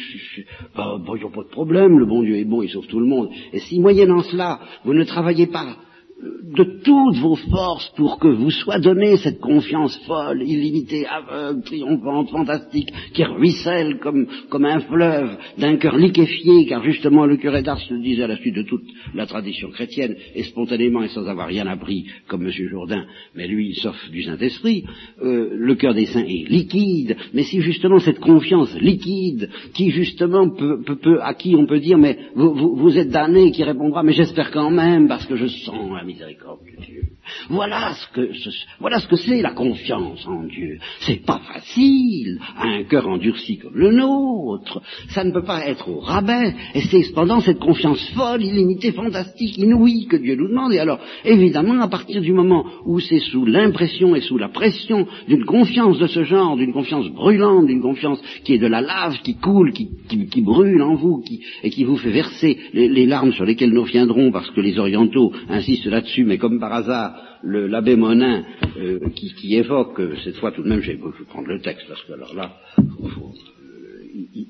[0.75, 3.07] bah, bah, a pas de problème, le bon Dieu est bon, il sauve tout le
[3.07, 5.77] monde, et si moyennant cela, vous ne travaillez pas
[6.23, 12.31] de toutes vos forces pour que vous soit donnée cette confiance folle, illimitée, aveugle, triomphante,
[12.31, 17.81] fantastique, qui ruisselle comme, comme un fleuve d'un cœur liquéfié, car justement le curé d'Ars
[17.91, 21.49] le disait à la suite de toute la tradition chrétienne, et spontanément et sans avoir
[21.49, 22.51] rien appris, comme M.
[22.51, 23.05] Jourdain,
[23.35, 24.85] mais lui, sauf du Saint-Esprit,
[25.23, 30.51] euh, le cœur des saints est liquide, mais si justement cette confiance liquide, qui justement
[30.51, 33.63] peut, peut, peut, à qui on peut dire, mais vous, vous, vous êtes damné, qui
[33.63, 37.03] répondra, mais j'espère quand même, parce que je sens miséricorde de Dieu.
[37.49, 40.79] Voilà ce que, c'est la confiance en Dieu.
[41.01, 44.83] C'est pas facile à un cœur endurci comme le nôtre.
[45.11, 46.55] Ça ne peut pas être au rabais.
[46.75, 50.73] Et c'est cependant cette confiance folle, illimitée, fantastique, inouïe que Dieu nous demande.
[50.73, 55.07] Et alors, évidemment, à partir du moment où c'est sous l'impression et sous la pression
[55.29, 59.21] d'une confiance de ce genre, d'une confiance brûlante, d'une confiance qui est de la lave,
[59.23, 63.45] qui coule, qui, brûle en vous, qui, et qui vous fait verser les, larmes sur
[63.45, 68.45] lesquelles nous reviendrons parce que les orientaux insistent là-dessus, mais comme par hasard, l'abbé Monin,
[68.79, 72.03] euh, qui, évoque, euh, cette fois tout de même, je vais prendre le texte, parce
[72.03, 72.85] que alors là, euh,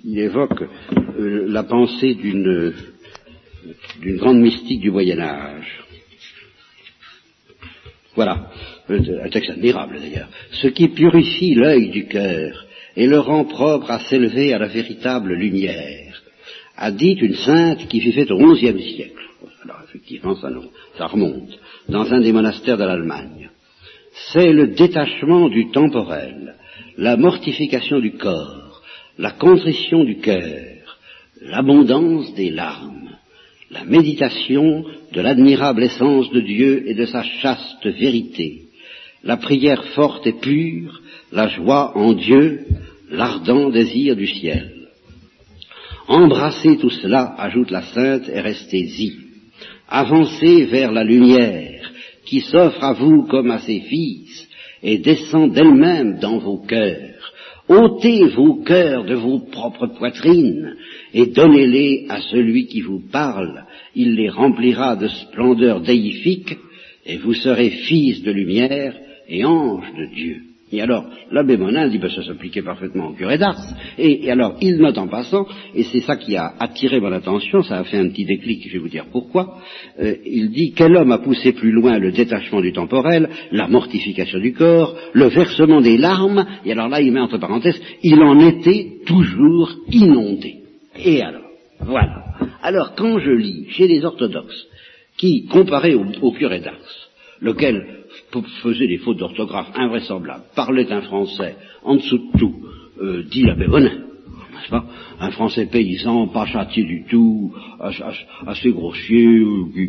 [0.05, 0.65] il, évoque
[1.19, 2.73] la pensée d'une
[4.01, 5.85] d'une grande mystique du Moyen Âge.
[8.15, 8.51] Voilà,
[8.89, 10.29] un texte admirable d'ailleurs.
[10.53, 15.35] Ce qui purifie l'œil du cœur et le rend propre à s'élever à la véritable
[15.35, 16.23] lumière,
[16.77, 19.19] a dit une sainte qui faite au XIe siècle.
[19.62, 20.49] Alors effectivement, ça,
[20.96, 23.51] ça remonte dans un des monastères de l'Allemagne.
[24.33, 26.55] C'est le détachement du temporel,
[26.96, 28.83] la mortification du corps,
[29.18, 30.99] la contrition du cœur,
[31.42, 33.11] l'abondance des larmes,
[33.70, 38.62] la méditation de l'admirable essence de Dieu et de sa chaste vérité,
[39.23, 41.01] la prière forte et pure,
[41.33, 42.64] la joie en Dieu,
[43.11, 44.88] l'ardent désir du ciel.
[46.09, 49.30] Embrassez tout cela, ajoute la sainte, et restez-y.
[49.90, 51.90] Avancez vers la lumière
[52.24, 54.48] qui s'offre à vous comme à ses fils
[54.83, 57.33] et descend d'elle-même dans vos cœurs.
[57.68, 60.76] ôtez vos cœurs de vos propres poitrines
[61.12, 63.64] et donnez-les à celui qui vous parle.
[63.96, 66.57] Il les remplira de splendeur déifique
[67.05, 68.94] et vous serez fils de lumière
[69.29, 70.50] et anges de Dieu.
[70.72, 73.61] Et alors, l'abbé Monin dit, ben, ça s'appliquait parfaitement au curé d'Ars.
[73.98, 77.78] Et, alors, il note en passant, et c'est ça qui a attiré mon attention, ça
[77.78, 79.59] a fait un petit déclic, je vais vous dire pourquoi,
[79.98, 84.38] euh, il dit, quel homme a poussé plus loin le détachement du temporel, la mortification
[84.38, 88.38] du corps, le versement des larmes, et alors là, il met entre parenthèses, il en
[88.38, 90.56] était toujours inondé.
[91.04, 92.24] Et alors, voilà.
[92.62, 94.66] Alors, quand je lis chez les orthodoxes,
[95.16, 98.00] qui, comparé au, au curé d'Ars, lequel
[98.62, 102.55] faisait des fautes d'orthographe invraisemblables, parlait un français en dessous de tout,
[103.01, 104.85] euh, dit l'abbé Bonin, n'est-ce pas?
[105.21, 107.53] Un français paysan, pas châtié du tout,
[108.47, 109.43] assez grossier,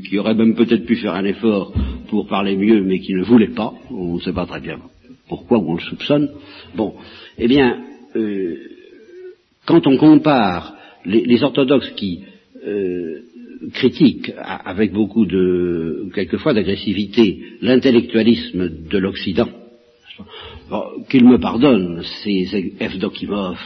[0.07, 1.73] qui, aurait même peut-être pu faire un effort
[2.09, 4.77] pour parler mieux, mais qui ne voulait pas, on ne sait pas très bien
[5.31, 6.29] pourquoi, ou on le soupçonne.
[6.75, 6.93] Bon,
[7.37, 7.85] eh bien,
[8.17, 8.57] euh,
[9.65, 10.75] quand on compare
[11.05, 12.23] les, orthodoxes qui
[12.67, 13.21] euh,
[13.73, 19.49] critique avec beaucoup de, quelquefois d'agressivité, l'intellectualisme de l'Occident.
[21.09, 23.57] Qu'il me pardonne, ces Evdokimov,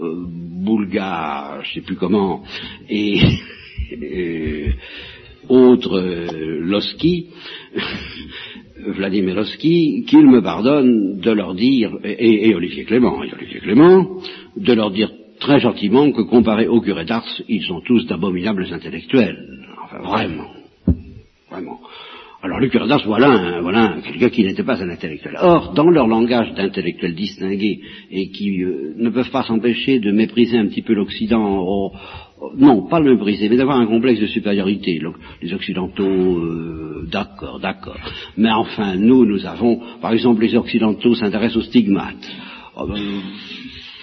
[0.00, 2.44] euh, Boulga, je ne sais plus comment,
[2.88, 3.20] et,
[5.48, 6.80] autres euh,
[8.86, 14.20] Vladimir Losky, qu'il me pardonne de leur dire, et, et Olivier Clément, et Olivier Clément,
[14.56, 15.10] de leur dire
[15.44, 19.38] très gentiment que comparé au curé d'Ars, ils sont tous d'abominables intellectuels.
[19.84, 20.50] Enfin, vraiment.
[21.50, 21.78] Vraiment.
[22.42, 25.36] Alors le curé d'Ars, voilà, voilà quelqu'un qui n'était pas un intellectuel.
[25.40, 27.80] Or, dans leur langage d'intellectuels distingués
[28.10, 31.92] et qui euh, ne peuvent pas s'empêcher de mépriser un petit peu l'Occident, oh,
[32.40, 35.00] oh, non, pas le mépriser, mais d'avoir un complexe de supériorité.
[35.42, 37.98] Les Occidentaux, euh, d'accord, d'accord.
[38.38, 42.30] Mais enfin, nous, nous avons, par exemple, les Occidentaux s'intéressent aux stigmates.
[42.76, 43.00] Oh, ben,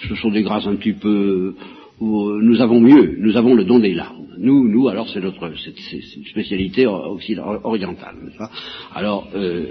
[0.08, 1.54] ce sont des grâces un petit peu
[2.00, 4.26] où euh, nous avons mieux, nous avons le don des larmes.
[4.38, 8.50] Nous, nous, alors c'est notre c'est, une spécialité orientale, pas?
[8.94, 9.64] Alors, euh,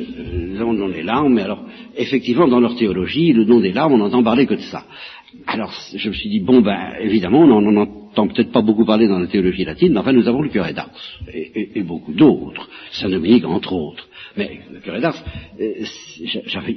[0.49, 1.63] nous avons le don des larmes, mais alors,
[1.97, 4.85] effectivement, dans leur théologie, le don des larmes, on n'entend parler que de ça.
[5.47, 9.07] Alors, je me suis dit, bon, ben, évidemment, on n'en entend peut-être pas beaucoup parler
[9.07, 10.91] dans la théologie latine, mais enfin, nous avons le curé d'Ars,
[11.33, 14.07] et, et beaucoup d'autres, Saint-Dominique, entre autres.
[14.37, 15.23] Mais le curé d'Ars,
[15.59, 15.83] euh,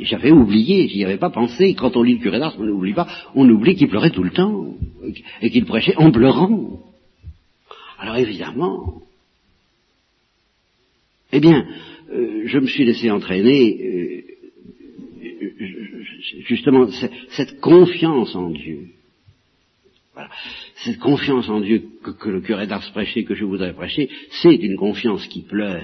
[0.01, 1.75] j'avais oublié, j'y avais pas pensé.
[1.75, 4.31] Quand on lit le curé d'Ars, on n'oublie pas, on oublie qu'il pleurait tout le
[4.31, 4.75] temps,
[5.41, 6.81] et qu'il prêchait en pleurant.
[7.99, 9.03] Alors évidemment,
[11.33, 11.67] eh bien,
[12.13, 14.35] euh, je me suis laissé entraîner, euh,
[16.47, 16.89] justement
[17.31, 18.89] cette confiance en Dieu.
[20.15, 20.31] Voilà.
[20.77, 24.09] Cette confiance en Dieu que, le curé d'Ars prêchait, que je voudrais prêcher,
[24.43, 25.83] c'est une confiance qui pleure,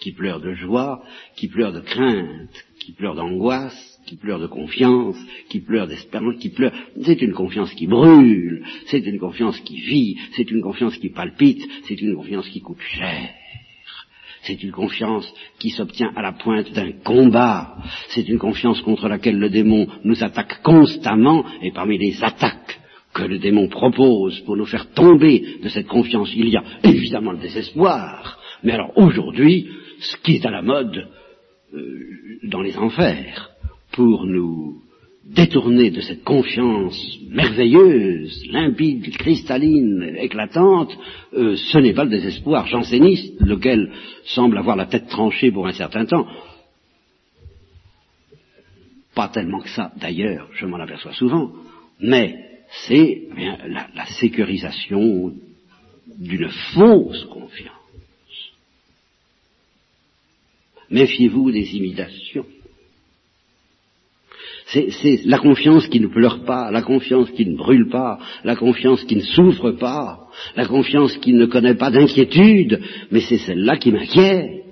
[0.00, 1.02] qui pleure de joie,
[1.36, 5.16] qui pleure de crainte, qui pleure d'angoisse, qui pleure de confiance,
[5.48, 6.72] qui pleure d'espérance, qui pleure.
[7.02, 11.62] C'est une confiance qui brûle, c'est une confiance qui vit, c'est une confiance qui palpite,
[11.84, 13.30] c'est une confiance qui coûte cher.
[14.42, 17.76] C'est une confiance qui s'obtient à la pointe d'un combat.
[18.08, 22.80] C'est une confiance contre laquelle le démon nous attaque constamment, et parmi les attaques
[23.12, 27.32] que le démon propose pour nous faire tomber de cette confiance, il y a évidemment
[27.32, 28.38] le désespoir.
[28.62, 29.68] Mais alors aujourd'hui,
[30.00, 31.08] ce qui est à la mode
[31.74, 33.50] euh, dans les enfers,
[33.92, 34.82] pour nous
[35.24, 40.96] détourner de cette confiance merveilleuse, limpide, cristalline, éclatante,
[41.34, 43.92] euh, ce n'est pas le désespoir janséniste, lequel
[44.24, 46.26] semble avoir la tête tranchée pour un certain temps.
[49.14, 51.52] Pas tellement que ça, d'ailleurs, je m'en aperçois souvent,
[52.00, 52.36] mais
[52.86, 55.34] c'est eh la, la sécurisation
[56.18, 57.77] d'une fausse confiance.
[60.90, 62.46] Méfiez-vous des imitations.
[64.66, 69.02] C'est la confiance qui ne pleure pas, la confiance qui ne brûle pas, la confiance
[69.04, 73.92] qui ne souffre pas, la confiance qui ne connaît pas d'inquiétude, mais c'est celle-là qui
[73.92, 74.67] m'inquiète.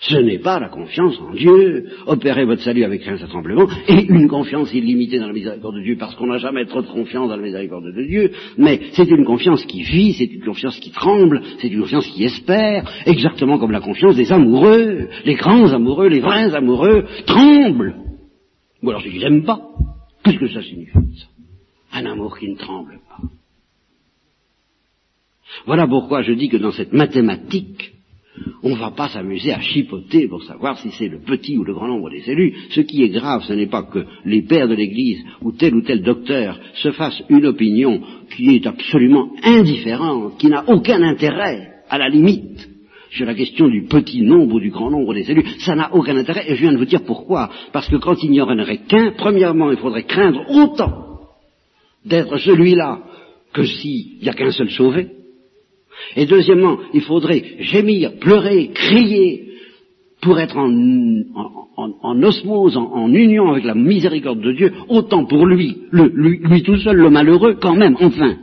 [0.00, 1.86] Ce n'est pas la confiance en Dieu.
[2.06, 5.82] Opérez votre salut avec crainte et tremblement, et une confiance illimitée dans la miséricorde de
[5.82, 9.08] Dieu, parce qu'on n'a jamais trop de confiance dans la miséricorde de Dieu, mais c'est
[9.08, 13.58] une confiance qui vit, c'est une confiance qui tremble, c'est une confiance qui espère, exactement
[13.58, 15.08] comme la confiance des amoureux.
[15.24, 17.94] Les grands amoureux, les vrais amoureux tremblent
[18.82, 19.60] ou alors c'est qu'ils n'aiment pas.
[20.22, 21.26] Qu'est-ce que ça signifie
[21.92, 23.28] Un amour qui ne tremble pas.
[25.66, 27.95] Voilà pourquoi je dis que dans cette mathématique,
[28.62, 31.74] on ne va pas s'amuser à chipoter pour savoir si c'est le petit ou le
[31.74, 32.54] grand nombre des élus.
[32.70, 35.82] Ce qui est grave, ce n'est pas que les pères de l'Église ou tel ou
[35.82, 38.00] tel docteur se fassent une opinion
[38.34, 42.68] qui est absolument indifférente, qui n'a aucun intérêt, à la limite,
[43.10, 46.16] sur la question du petit nombre ou du grand nombre des élus, ça n'a aucun
[46.16, 47.50] intérêt, et je viens de vous dire pourquoi.
[47.72, 51.20] Parce que quand il n'y en aurait qu'un, premièrement, il faudrait craindre autant
[52.04, 53.00] d'être celui-là
[53.52, 55.15] que s'il n'y a qu'un seul sauvé.
[56.14, 59.46] Et deuxièmement, il faudrait gémir, pleurer, crier,
[60.22, 66.62] pour être en, osmose, en, union avec la miséricorde de Dieu, autant pour lui, lui,
[66.62, 68.36] tout seul, le malheureux, quand même, enfin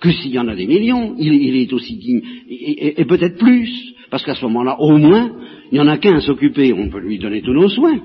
[0.00, 3.94] que s'il y en a des millions, il, est aussi digne, et, et peut-être plus,
[4.10, 5.32] parce qu'à ce moment-là, au moins,
[5.72, 8.00] il n'y en a qu'un à s'occuper, on peut lui donner tous nos soins.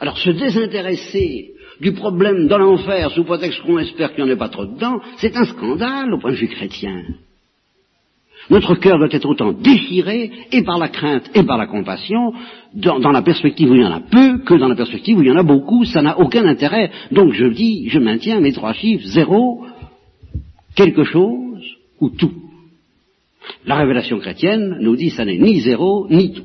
[0.00, 4.38] Alors se désintéresser du problème dans l'enfer sous prétexte qu'on espère qu'il n'y en ait
[4.38, 7.04] pas trop dedans, c'est un scandale au point de vue chrétien.
[8.50, 12.32] Notre cœur doit être autant déchiré, et par la crainte et par la compassion,
[12.74, 15.28] dans, la perspective où il y en a peu, que dans la perspective où il
[15.28, 15.84] y en a beaucoup.
[15.84, 16.90] Ça n'a aucun intérêt.
[17.12, 19.66] Donc je dis, je maintiens mes trois chiffres, zéro,
[20.74, 21.62] quelque chose
[22.00, 22.32] ou tout.
[23.66, 26.44] La révélation chrétienne nous dit ça n'est ni zéro ni tout.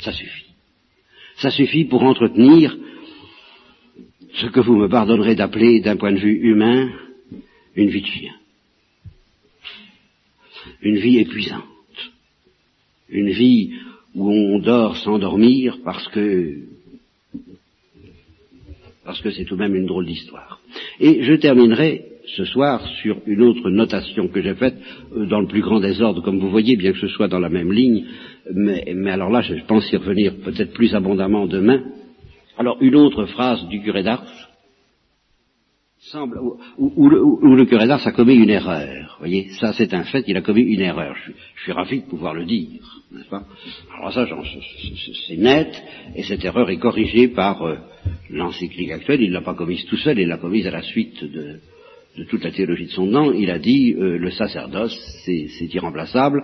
[0.00, 0.46] Ça suffit.
[1.36, 2.76] Ça suffit pour entretenir
[4.34, 6.90] ce que vous me pardonnerez d'appeler d'un point de vue humain
[7.76, 8.32] une vie de chien
[10.82, 11.62] une vie épuisante,
[13.08, 13.72] une vie
[14.14, 16.54] où on dort sans dormir parce que
[19.04, 20.60] parce que c'est tout de même une drôle d'histoire.
[21.00, 22.04] Et je terminerai
[22.36, 24.76] ce soir sur une autre notation que j'ai faite
[25.16, 27.48] euh, dans le plus grand désordre, comme vous voyez, bien que ce soit dans la
[27.48, 28.04] même ligne,
[28.54, 31.82] mais, mais alors là, je pense y revenir peut-être plus abondamment demain.
[32.58, 34.24] Alors, une autre phrase du curé d'Ars,
[35.98, 36.38] semble,
[36.78, 39.16] où, le, curé d'Ars a commis une erreur.
[39.18, 41.14] Vous voyez, ça c'est un fait, il a commis une erreur.
[41.24, 43.02] Je, suis ravi de pouvoir le dire,
[43.96, 44.26] Alors ça,
[45.28, 45.82] c'est net,
[46.16, 47.76] et cette erreur est corrigée par euh,
[48.30, 49.22] l'encyclique actuelle.
[49.22, 51.60] Il ne l'a pas commise tout seul, il l'a commise à la suite de,
[52.28, 53.32] toute la théologie de son nom.
[53.32, 56.42] Il a dit, euh, le sacerdoce, c'est irremplaçable,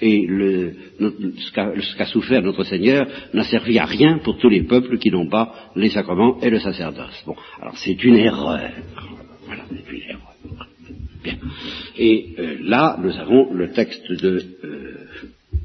[0.00, 4.98] et le, ce qu'a souffert notre Seigneur n'a servi à rien pour tous les peuples
[4.98, 7.22] qui n'ont pas les sacrements et le sacerdoce.
[7.26, 8.60] Bon, alors c'est une erreur.
[9.46, 10.34] Voilà, c'est une erreur.
[11.24, 11.38] Bien.
[11.96, 14.94] Et euh, là, nous avons le texte de euh,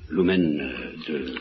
[0.10, 1.34] Lumen euh, de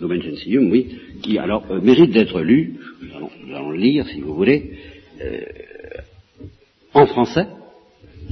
[0.00, 2.78] Lumen Gentium, oui, qui alors euh, mérite d'être lu.
[3.02, 4.72] Nous allons, nous allons, le lire, si vous voulez,
[6.92, 7.46] en français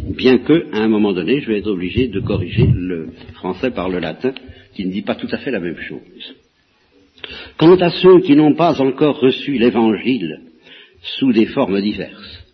[0.03, 3.89] bien que, à un moment donné, je vais être obligé de corriger le français par
[3.89, 4.33] le latin,
[4.75, 6.35] qui ne dit pas tout à fait la même chose.
[7.57, 10.41] Quant à ceux qui n'ont pas encore reçu l'Évangile
[11.19, 12.45] sous des formes diverses,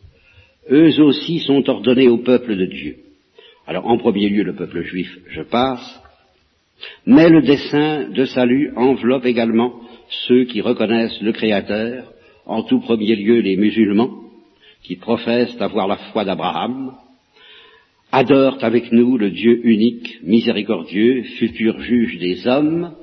[0.71, 2.97] eux aussi sont ordonnés au peuple de Dieu.
[3.67, 6.01] Alors, en premier lieu, le peuple juif, je passe,
[7.07, 9.81] Mais le dessein de salut enveloppe également
[10.27, 12.13] ceux qui reconnaissent le Créateur,
[12.47, 14.11] en tout premier lieu les musulmans,
[14.85, 16.93] qui professent avoir la foi d'Abraham,
[18.13, 22.95] adorent avec nous le Dieu unique, miséricordieux, futur juge des hommes,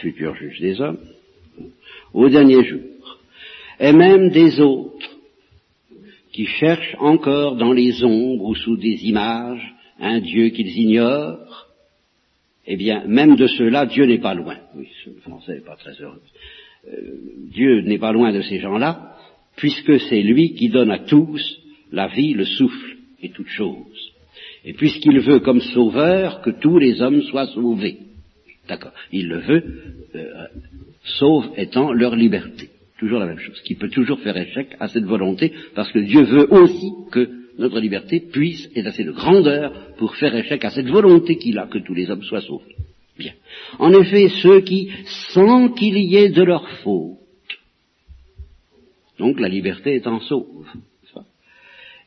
[0.00, 0.98] futur juge des hommes,
[2.12, 3.18] au dernier jour,
[3.80, 5.08] et même des autres
[6.32, 11.66] qui cherchent encore dans les ombres ou sous des images un Dieu qu'ils ignorent,
[12.66, 14.56] eh bien, même de ceux-là, Dieu n'est pas loin.
[14.76, 16.20] Oui, le français n'est pas très heureux.
[16.86, 17.00] Euh,
[17.50, 19.16] Dieu n'est pas loin de ces gens-là,
[19.56, 21.40] puisque c'est lui qui donne à tous
[21.90, 24.12] la vie, le souffle et toutes choses.
[24.64, 27.98] Et puisqu'il veut comme sauveur que tous les hommes soient sauvés.
[28.68, 28.92] D'accord.
[29.12, 29.64] Il le veut,
[30.14, 30.46] euh,
[31.04, 32.68] sauve étant leur liberté.
[32.98, 33.60] Toujours la même chose.
[33.62, 37.80] Qui peut toujours faire échec à cette volonté, parce que Dieu veut aussi que notre
[37.80, 41.78] liberté puisse être assez de grandeur pour faire échec à cette volonté qu'il a que
[41.78, 42.76] tous les hommes soient sauvés.
[43.18, 43.32] Bien.
[43.78, 44.90] En effet, ceux qui,
[45.34, 47.18] sans qu'il y ait de leur faute,
[49.18, 50.68] donc la liberté étant sauve,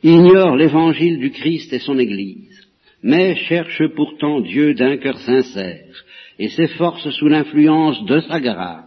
[0.03, 2.67] ignorent l'évangile du Christ et son Église,
[3.03, 6.03] mais cherchent pourtant Dieu d'un cœur sincère
[6.39, 8.85] et s'efforcent sous l'influence de sa grâce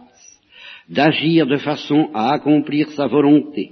[0.89, 3.71] d'agir de façon à accomplir sa volonté,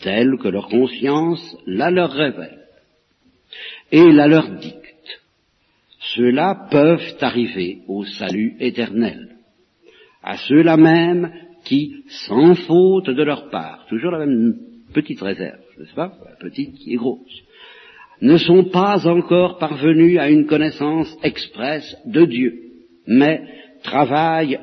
[0.00, 2.66] telle que leur conscience la leur révèle
[3.92, 4.76] et la leur dicte.
[6.14, 9.36] Ceux-là peuvent arriver au salut éternel.
[10.22, 11.32] À ceux-là même
[11.64, 14.56] qui, sans faute de leur part, toujours la même
[14.96, 16.12] petite réserve, n'est-ce pas?
[16.40, 17.42] Petite qui est grosse,
[18.22, 22.54] ne sont pas encore parvenus à une connaissance expresse de Dieu,
[23.06, 23.42] mais
[23.82, 24.58] travaillent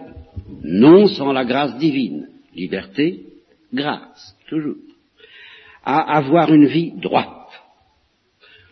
[0.63, 3.25] non sans la grâce divine, liberté,
[3.71, 4.77] grâce, toujours,
[5.85, 7.29] à avoir une vie droite.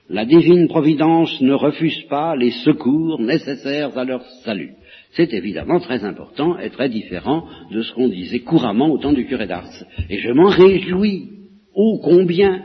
[0.10, 4.74] La divine providence ne refuse pas les secours nécessaires à leur salut.
[5.12, 9.26] C'est évidemment très important et très différent de ce qu'on disait couramment au temps du
[9.28, 9.84] curé d'Ars.
[10.10, 11.41] Et je m'en réjouis.
[11.74, 12.64] Ô combien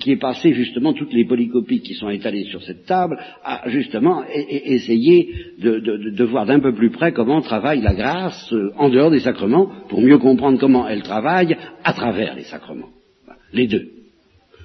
[0.00, 4.24] qui est passé justement toutes les polycopies qui sont étalées sur cette table, à justement
[4.32, 5.28] essayer
[5.58, 9.70] de, voir d'un peu plus près comment travaille la grâce euh, en dehors des sacrements,
[9.88, 12.88] pour mieux comprendre comment elle travaille à travers les sacrements.
[13.52, 13.88] Les deux.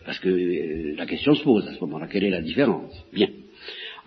[0.06, 2.94] Parce que euh, la question se pose à ce moment-là, quelle est la différence?
[3.14, 3.28] Bien.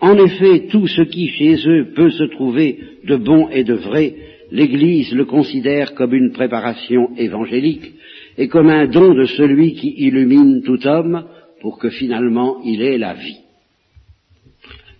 [0.01, 4.15] En effet, tout ce qui chez eux peut se trouver de bon et de vrai,
[4.51, 7.93] l'Église le considère comme une préparation évangélique,
[8.37, 11.27] et comme un don de celui qui illumine tout homme
[11.61, 13.39] pour que finalement il ait la vie.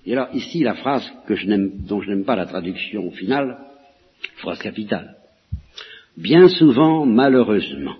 [0.05, 1.47] Et alors ici la phrase que je
[1.87, 3.57] dont je n'aime pas la traduction finale,
[4.37, 5.15] phrase capitale.
[6.17, 7.95] Bien souvent, malheureusement,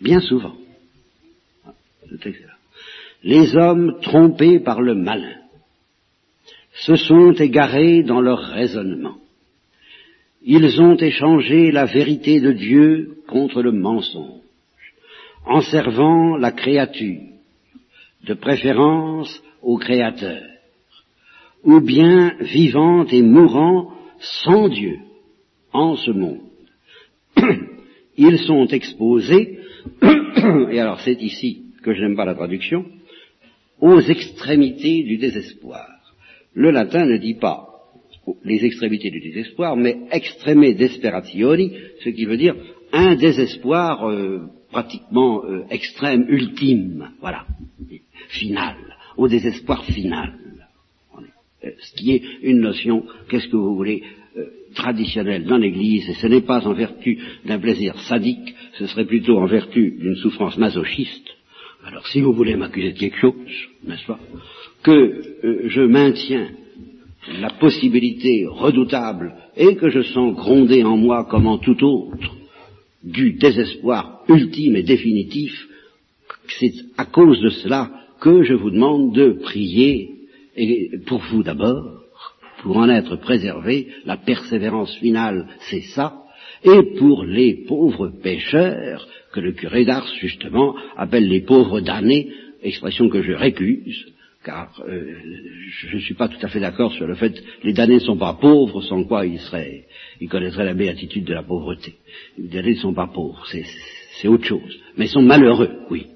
[0.00, 0.54] bien souvent,
[3.22, 5.36] les hommes trompés par le malin
[6.72, 9.16] se sont égarés dans leur raisonnement
[10.42, 14.40] ils ont échangé la vérité de Dieu contre le mensonge,
[15.46, 17.20] en servant la créature,
[18.26, 20.42] de préférence au Créateur,
[21.64, 24.98] ou bien vivant et mourant sans Dieu
[25.72, 26.40] en ce monde.
[28.16, 29.58] Ils sont exposés,
[30.70, 32.84] et alors c'est ici que je n'aime pas la traduction,
[33.80, 35.86] aux extrémités du désespoir.
[36.54, 37.69] Le latin ne dit pas
[38.44, 41.72] les extrémités du désespoir, mais extreme desperationi,
[42.04, 42.54] ce qui veut dire
[42.92, 44.40] un désespoir euh,
[44.70, 47.46] pratiquement euh, extrême, ultime, voilà,
[48.28, 48.76] final,
[49.16, 50.34] au désespoir final.
[51.64, 54.02] Euh, ce qui est une notion, qu'est-ce que vous voulez,
[54.74, 59.36] traditionnelle dans l'Église, et ce n'est pas en vertu d'un plaisir sadique, ce serait plutôt
[59.38, 61.28] en vertu d'une souffrance masochiste.
[61.84, 63.34] Alors si vous voulez m'accuser de quelque chose,
[63.84, 64.20] n'est-ce pas,
[64.84, 66.50] que je maintiens
[67.28, 72.36] la possibilité redoutable et que je sens gronder en moi comme en tout autre
[73.02, 75.52] du désespoir ultime et définitif,
[76.58, 77.90] c'est à cause de cela
[78.20, 80.10] que je vous demande de prier,
[80.56, 82.02] et pour vous d'abord,
[82.62, 86.14] pour en être préservé, la persévérance finale, c'est ça,
[86.62, 92.28] et pour les pauvres pécheurs, que le curé d'Ars, justement, appelle les pauvres damnés,
[92.62, 94.06] expression que je récuse,
[94.44, 95.16] car euh,
[95.68, 98.00] je ne suis pas tout à fait d'accord sur le fait que les damnés ne
[98.00, 99.84] sont pas pauvres, sans quoi ils seraient,
[100.20, 101.94] ils connaîtraient la béatitude de la pauvreté.
[102.38, 103.46] Les damnés ne sont pas pauvres,
[104.20, 104.80] c'est autre chose.
[104.96, 106.06] Mais ils sont malheureux, oui.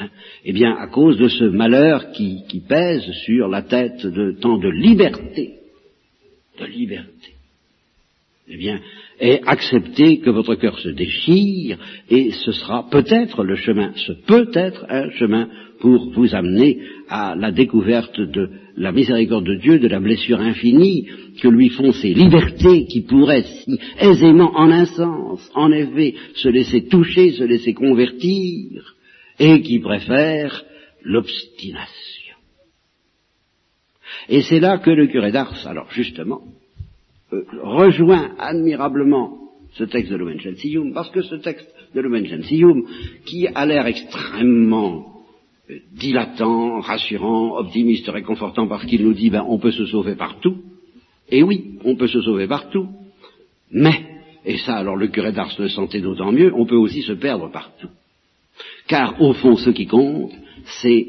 [0.00, 0.10] Hein.
[0.44, 4.56] eh bien, à cause de ce malheur qui, qui pèse sur la tête de tant
[4.56, 5.54] de liberté,
[6.60, 7.32] de liberté,
[8.50, 8.80] eh bien,
[9.20, 11.78] est accepter que votre cœur se déchire,
[12.08, 15.48] et ce sera peut-être le chemin, ce peut être un chemin
[15.80, 16.78] pour vous amener
[17.08, 21.08] à la découverte de la miséricorde de Dieu, de la blessure infinie
[21.40, 26.48] que lui font ces libertés qui pourraient si aisément, en un sens, en effet, se
[26.48, 28.94] laisser toucher, se laisser convertir,
[29.38, 30.64] et qui préfèrent
[31.02, 32.36] l'obstination.
[34.28, 36.42] Et c'est là que le curé d'Ars, alors justement,
[37.32, 39.38] euh, rejoint admirablement
[39.74, 42.84] ce texte de Lumen Gentium, parce que ce texte de Lumen Gentium,
[43.26, 45.22] qui a l'air extrêmement
[45.70, 50.56] euh, dilatant, rassurant, optimiste, réconfortant, parce qu'il nous dit, ben, on peut se sauver partout,
[51.30, 52.88] et oui, on peut se sauver partout,
[53.70, 57.12] mais, et ça alors le curé d'Ars le sentait d'autant mieux, on peut aussi se
[57.12, 57.90] perdre partout.
[58.86, 60.32] Car au fond, ce qui compte,
[60.80, 61.06] c'est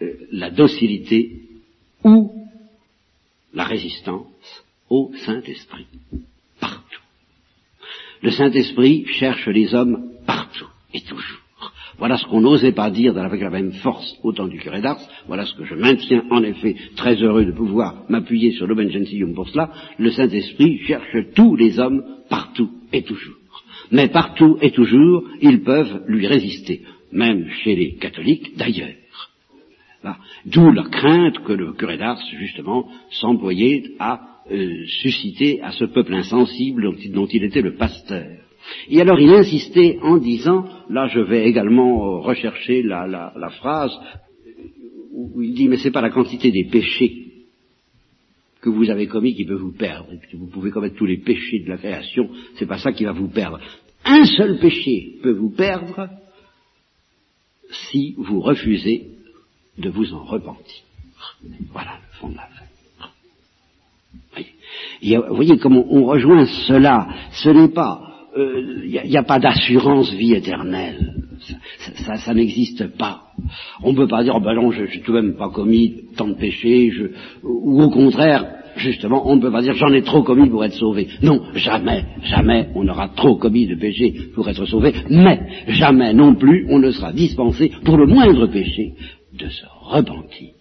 [0.00, 1.40] euh, la docilité
[2.04, 2.30] ou
[3.52, 5.86] la résistance au Saint-Esprit.
[6.60, 7.00] Partout.
[8.22, 11.40] Le Saint-Esprit cherche les hommes partout et toujours.
[11.98, 15.00] Voilà ce qu'on n'osait pas dire avec la même force au temps du curé d'Ars.
[15.26, 19.34] Voilà ce que je maintiens en effet très heureux de pouvoir m'appuyer sur l'Oben Gentium
[19.34, 19.70] pour cela.
[19.98, 23.36] Le Saint-Esprit cherche tous les hommes partout et toujours.
[23.90, 26.82] Mais partout et toujours, ils peuvent lui résister,
[27.12, 28.94] même chez les catholiques d'ailleurs.
[30.44, 34.20] D'où la crainte que le curé d'Ars, justement, s'employait à
[34.50, 38.26] euh, susciter à ce peuple insensible dont il était le pasteur.
[38.88, 43.92] Et alors il insistait en disant, là je vais également euh, rechercher la, la, phrase
[45.12, 47.24] où il dit, mais c'est pas la quantité des péchés
[48.60, 51.68] que vous avez commis qui peut vous perdre, vous pouvez commettre tous les péchés de
[51.68, 53.60] la création, c'est pas ça qui va vous perdre.
[54.04, 56.08] Un seul péché peut vous perdre
[57.90, 59.08] si vous refusez
[59.78, 60.84] de vous en repentir.
[61.72, 62.65] Voilà le fond de l'affaire.
[65.02, 67.08] Vous voyez comment on rejoint cela.
[67.30, 71.14] Ce n'est pas il euh, n'y a, pas d'assurance vie éternelle.
[72.18, 73.22] Ça, n'existe pas.
[73.82, 75.94] On ne peut pas dire, oh ben non, je n'ai tout de même pas commis
[76.16, 76.92] tant de péchés,
[77.42, 78.44] ou au contraire,
[78.76, 81.08] justement, on ne peut pas dire, j'en ai trop commis pour être sauvé.
[81.22, 86.34] Non, jamais, jamais on aura trop commis de péchés pour être sauvé, mais jamais non
[86.34, 88.94] plus on ne sera dispensé, pour le moindre péché,
[89.38, 90.55] de se repentir.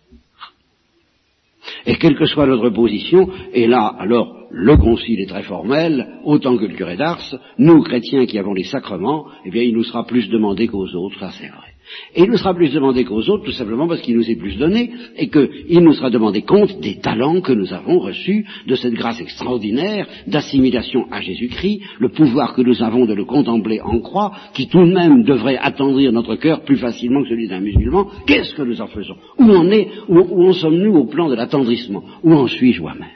[1.86, 6.56] Et quelle que soit notre position, et là, alors, le concile est très formel, autant
[6.56, 10.06] que le curé d'Ars, nous, chrétiens qui avons les sacrements, eh bien, il nous sera
[10.06, 11.74] plus demandé qu'aux autres, ça c'est vrai.
[12.16, 14.56] Et il nous sera plus demandé qu'aux autres, tout simplement parce qu'il nous est plus
[14.56, 18.94] donné, et qu'il nous sera demandé compte des talents que nous avons reçus, de cette
[18.94, 24.32] grâce extraordinaire d'assimilation à Jésus-Christ, le pouvoir que nous avons de le contempler en croix,
[24.54, 28.08] qui tout de même devrait attendrir notre cœur plus facilement que celui d'un musulman.
[28.26, 29.18] Qu'est-ce que nous en faisons?
[29.38, 32.04] Où en est, où, en sommes-nous au plan de l'attendrissement?
[32.24, 33.10] Où en suis-je moi-même?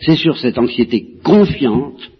[0.00, 2.10] C'est sur cette anxiété confiante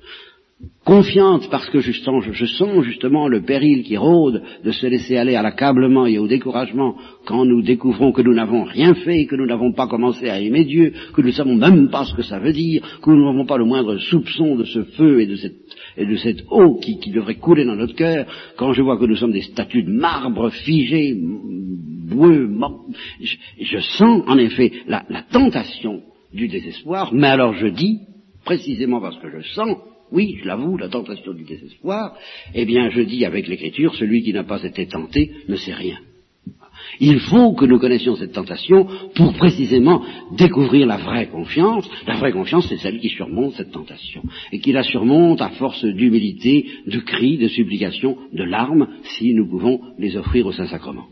[0.84, 5.36] confiante parce que justement, je, sens justement le péril qui rôde de se laisser aller
[5.36, 9.46] à l'accablement et au découragement quand nous découvrons que nous n'avons rien fait, que nous
[9.46, 12.38] n'avons pas commencé à aimer Dieu, que nous ne savons même pas ce que ça
[12.38, 15.36] veut dire, que nous n'avons pas le moindre soupçon de ce feu et de
[16.16, 18.26] cette, eau qui, devrait couler dans notre cœur,
[18.56, 22.50] quand je vois que nous sommes des statues de marbre figées, boueux,
[23.20, 26.00] je, je, sens en effet la tentation
[26.32, 28.00] du désespoir, mais alors je dis,
[28.44, 29.76] précisément parce que je sens
[30.12, 32.16] oui, je l'avoue, la tentation du désespoir,
[32.54, 35.98] eh bien je dis avec l'écriture, celui qui n'a pas été tenté ne sait rien.
[36.98, 40.02] Il faut que nous connaissions cette tentation pour précisément
[40.36, 41.88] découvrir la vraie confiance.
[42.06, 44.22] La vraie confiance, c'est celle qui surmonte cette tentation.
[44.50, 49.48] Et qui la surmonte à force d'humilité, de cris, de supplications, de larmes, si nous
[49.48, 51.06] pouvons les offrir au Saint-Sacrement.